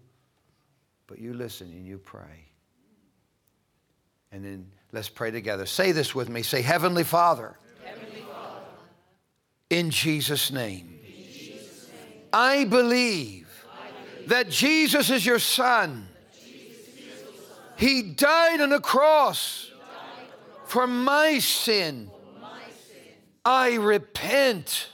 but 1.07 1.19
you 1.19 1.33
listen 1.33 1.67
and 1.67 1.85
you 1.85 1.97
pray. 1.97 2.45
And 4.31 4.45
then 4.45 4.67
let's 4.91 5.09
pray 5.09 5.31
together. 5.31 5.65
Say 5.65 5.91
this 5.91 6.13
with 6.13 6.29
me. 6.29 6.43
Say, 6.43 6.61
Heavenly 6.61 7.03
Father, 7.03 7.57
Heavenly 7.83 8.21
Father, 8.21 8.65
in 9.69 9.89
Jesus' 9.89 10.51
name, 10.51 10.99
in 11.03 11.33
Jesus' 11.33 11.87
name, 11.87 12.23
I 12.31 12.65
believe 12.65 13.47
that 14.27 14.49
Jesus 14.49 15.09
is 15.09 15.25
your 15.25 15.39
Son. 15.39 16.08
He 17.79 18.01
died 18.01 18.59
on 18.59 18.73
a 18.73 18.81
cross 18.81 19.71
for 20.65 20.85
my 20.85 21.39
sin. 21.39 22.11
I 23.45 23.75
repent. 23.75 24.89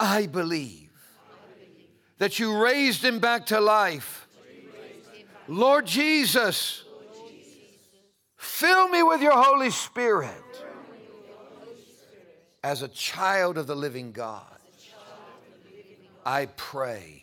I 0.00 0.26
believe 0.26 0.90
that 2.18 2.40
you 2.40 2.60
raised 2.60 3.04
him 3.04 3.20
back 3.20 3.46
to 3.46 3.60
life. 3.60 4.26
Lord 5.46 5.86
Jesus, 5.86 6.82
fill 8.36 8.88
me 8.88 9.04
with 9.04 9.22
your 9.22 9.40
Holy 9.40 9.70
Spirit 9.70 10.64
as 12.64 12.82
a 12.82 12.88
child 12.88 13.58
of 13.58 13.68
the 13.68 13.76
living 13.76 14.10
God. 14.10 14.58
I 16.26 16.46
pray 16.56 17.21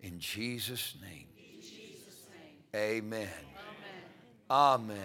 in 0.00 0.18
Jesus' 0.18 0.94
name. 1.02 1.26
Amen. 2.74 3.28
Amen. 4.50 4.96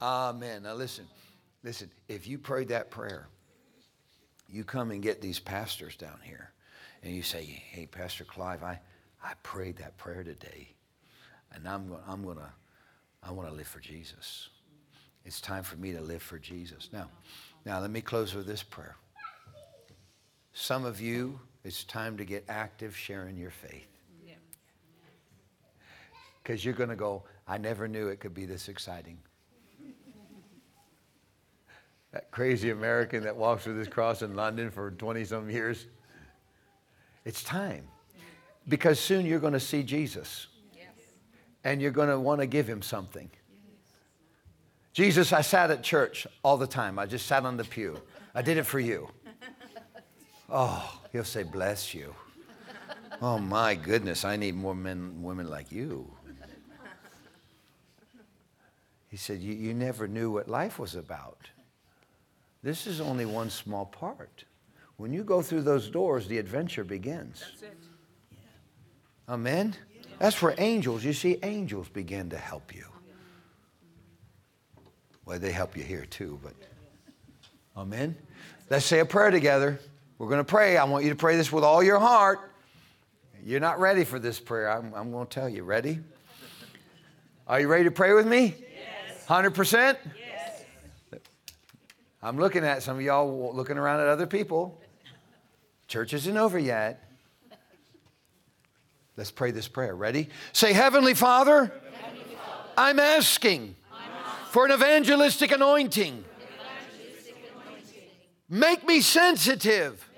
Amen. 0.00 0.62
Now 0.64 0.74
listen, 0.74 1.06
listen, 1.62 1.90
if 2.08 2.26
you 2.26 2.38
prayed 2.38 2.68
that 2.68 2.90
prayer, 2.90 3.28
you 4.48 4.64
come 4.64 4.90
and 4.90 5.02
get 5.02 5.20
these 5.20 5.38
pastors 5.38 5.96
down 5.96 6.18
here 6.22 6.52
and 7.02 7.14
you 7.14 7.22
say, 7.22 7.44
hey, 7.44 7.86
Pastor 7.86 8.24
Clive, 8.24 8.62
I, 8.62 8.80
I 9.22 9.32
prayed 9.42 9.76
that 9.78 9.96
prayer 9.96 10.22
today 10.22 10.68
and 11.52 11.66
I'm, 11.68 11.88
go- 11.88 12.00
I'm 12.06 12.22
going 12.22 12.36
to, 12.36 12.50
I 13.22 13.32
want 13.32 13.48
to 13.48 13.54
live 13.54 13.66
for 13.66 13.80
Jesus. 13.80 14.48
It's 15.24 15.40
time 15.40 15.64
for 15.64 15.76
me 15.76 15.92
to 15.92 16.00
live 16.00 16.22
for 16.22 16.38
Jesus. 16.38 16.88
Now, 16.92 17.10
now 17.64 17.80
let 17.80 17.90
me 17.90 18.00
close 18.00 18.34
with 18.34 18.46
this 18.46 18.62
prayer. 18.62 18.96
Some 20.52 20.84
of 20.84 21.00
you, 21.00 21.40
it's 21.66 21.82
time 21.82 22.16
to 22.16 22.24
get 22.24 22.44
active 22.48 22.96
sharing 22.96 23.36
your 23.36 23.50
faith. 23.50 23.88
Because 26.42 26.64
you're 26.64 26.74
going 26.74 26.90
to 26.90 26.96
go, 26.96 27.24
I 27.48 27.58
never 27.58 27.88
knew 27.88 28.06
it 28.06 28.20
could 28.20 28.34
be 28.34 28.46
this 28.46 28.68
exciting. 28.68 29.18
that 32.12 32.30
crazy 32.30 32.70
American 32.70 33.24
that 33.24 33.36
walks 33.36 33.66
with 33.66 33.76
his 33.76 33.88
cross 33.88 34.22
in 34.22 34.36
London 34.36 34.70
for 34.70 34.92
20 34.92 35.24
some 35.24 35.50
years. 35.50 35.86
It's 37.24 37.42
time. 37.42 37.88
Because 38.68 39.00
soon 39.00 39.26
you're 39.26 39.40
going 39.40 39.52
to 39.52 39.60
see 39.60 39.82
Jesus. 39.82 40.46
And 41.64 41.82
you're 41.82 41.90
going 41.90 42.10
to 42.10 42.20
want 42.20 42.40
to 42.40 42.46
give 42.46 42.68
him 42.68 42.80
something. 42.80 43.28
Jesus, 44.92 45.32
I 45.32 45.40
sat 45.40 45.72
at 45.72 45.82
church 45.82 46.28
all 46.44 46.56
the 46.56 46.66
time. 46.66 46.96
I 47.00 47.06
just 47.06 47.26
sat 47.26 47.44
on 47.44 47.56
the 47.56 47.64
pew. 47.64 48.00
I 48.36 48.42
did 48.42 48.56
it 48.56 48.66
for 48.66 48.78
you. 48.78 49.08
Oh, 50.48 51.00
he'll 51.12 51.24
say, 51.24 51.42
bless 51.42 51.94
you. 51.94 52.14
Oh 53.20 53.38
my 53.38 53.74
goodness, 53.74 54.24
I 54.24 54.36
need 54.36 54.54
more 54.54 54.74
men 54.74 55.22
women 55.22 55.48
like 55.48 55.72
you. 55.72 56.10
He 59.08 59.16
said, 59.16 59.40
you, 59.40 59.54
you 59.54 59.72
never 59.72 60.06
knew 60.06 60.30
what 60.30 60.48
life 60.48 60.78
was 60.78 60.94
about. 60.94 61.38
This 62.62 62.86
is 62.86 63.00
only 63.00 63.24
one 63.24 63.48
small 63.48 63.86
part. 63.86 64.44
When 64.96 65.12
you 65.12 65.24
go 65.24 65.42
through 65.42 65.62
those 65.62 65.88
doors, 65.88 66.26
the 66.26 66.38
adventure 66.38 66.84
begins. 66.84 67.44
Amen? 69.28 69.74
That's 70.18 70.40
where 70.40 70.54
angels, 70.58 71.04
you 71.04 71.12
see, 71.12 71.38
angels 71.42 71.88
begin 71.88 72.30
to 72.30 72.38
help 72.38 72.74
you. 72.74 72.86
Well, 75.24 75.38
they 75.38 75.52
help 75.52 75.76
you 75.76 75.82
here 75.82 76.06
too, 76.06 76.38
but 76.42 76.54
amen. 77.76 78.16
Let's 78.70 78.84
say 78.84 79.00
a 79.00 79.04
prayer 79.04 79.30
together. 79.30 79.80
We're 80.18 80.28
going 80.28 80.40
to 80.40 80.44
pray. 80.44 80.78
I 80.78 80.84
want 80.84 81.04
you 81.04 81.10
to 81.10 81.16
pray 81.16 81.36
this 81.36 81.52
with 81.52 81.62
all 81.62 81.82
your 81.82 81.98
heart. 81.98 82.52
You're 83.44 83.60
not 83.60 83.78
ready 83.78 84.04
for 84.04 84.18
this 84.18 84.40
prayer. 84.40 84.70
I'm, 84.70 84.92
I'm 84.94 85.10
going 85.10 85.26
to 85.26 85.32
tell 85.32 85.48
you. 85.48 85.62
Ready? 85.62 86.00
Are 87.46 87.60
you 87.60 87.68
ready 87.68 87.84
to 87.84 87.90
pray 87.90 88.12
with 88.14 88.26
me? 88.26 88.54
Yes. 88.58 89.26
100%? 89.28 89.96
Yes. 90.18 90.64
I'm 92.22 92.38
looking 92.38 92.64
at 92.64 92.82
some 92.82 92.96
of 92.96 93.02
y'all 93.02 93.54
looking 93.54 93.76
around 93.76 94.00
at 94.00 94.08
other 94.08 94.26
people. 94.26 94.80
Church 95.86 96.14
isn't 96.14 96.36
over 96.36 96.58
yet. 96.58 97.02
Let's 99.16 99.30
pray 99.30 99.50
this 99.50 99.68
prayer. 99.68 99.94
Ready? 99.94 100.28
Say, 100.52 100.72
Heavenly 100.72 101.14
Father, 101.14 101.72
Heavenly 102.00 102.34
Father, 102.34 102.70
I'm 102.76 102.98
asking 102.98 103.76
I'm 103.92 104.10
asking 104.10 104.50
for 104.50 104.66
an 104.66 104.72
evangelistic 104.72 105.52
anointing. 105.52 106.24
Make 108.48 108.86
me 108.86 109.00
sensitive 109.00 110.08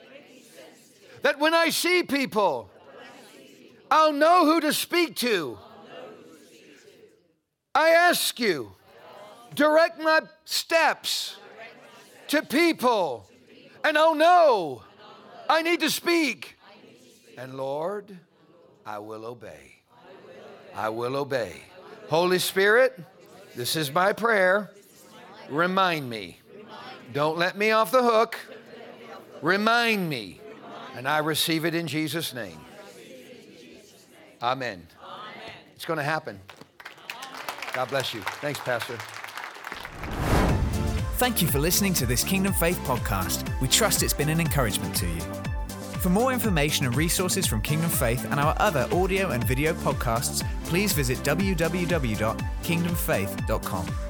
that 1.22 1.38
when 1.38 1.54
I 1.54 1.70
see 1.70 2.02
people, 2.02 2.70
I'll 3.90 4.12
know 4.12 4.44
who 4.44 4.60
to 4.60 4.72
speak 4.72 5.16
to. 5.16 5.58
I 7.74 7.90
ask 7.90 8.38
you, 8.38 8.72
direct 9.54 10.00
my 10.00 10.20
steps 10.44 11.36
to 12.28 12.42
people, 12.42 13.26
and 13.82 13.96
I'll 13.96 14.14
know 14.14 14.82
I 15.48 15.62
need 15.62 15.80
to 15.80 15.90
speak. 15.90 16.58
And 17.38 17.54
Lord, 17.54 18.16
I 18.84 18.98
will 18.98 19.24
obey. 19.24 19.76
I 20.74 20.90
will 20.90 21.16
obey. 21.16 21.62
Holy 22.08 22.38
Spirit, 22.38 22.98
this 23.54 23.74
is 23.74 23.90
my 23.92 24.12
prayer. 24.12 24.70
Remind 25.48 26.10
me. 26.10 26.40
Don't 27.12 27.38
let 27.38 27.56
me 27.56 27.70
off 27.70 27.90
the 27.90 28.02
hook. 28.02 28.38
Remind 29.42 30.08
me. 30.08 30.40
And 30.94 31.06
I 31.06 31.18
receive 31.18 31.64
it 31.64 31.74
in 31.74 31.86
Jesus' 31.86 32.34
name. 32.34 32.58
Amen. 34.42 34.86
It's 35.74 35.84
going 35.84 35.98
to 35.98 36.02
happen. 36.02 36.40
God 37.72 37.88
bless 37.88 38.14
you. 38.14 38.20
Thanks, 38.40 38.60
Pastor. 38.60 38.96
Thank 41.18 41.42
you 41.42 41.48
for 41.48 41.58
listening 41.58 41.94
to 41.94 42.06
this 42.06 42.22
Kingdom 42.22 42.52
Faith 42.52 42.78
podcast. 42.84 43.48
We 43.60 43.68
trust 43.68 44.02
it's 44.02 44.12
been 44.12 44.28
an 44.28 44.40
encouragement 44.40 44.94
to 44.96 45.06
you. 45.06 45.20
For 46.00 46.10
more 46.10 46.32
information 46.32 46.86
and 46.86 46.96
resources 46.96 47.46
from 47.46 47.60
Kingdom 47.60 47.90
Faith 47.90 48.24
and 48.30 48.38
our 48.38 48.54
other 48.58 48.88
audio 48.92 49.30
and 49.30 49.42
video 49.42 49.72
podcasts, 49.74 50.44
please 50.64 50.92
visit 50.92 51.18
www.kingdomfaith.com. 51.18 54.07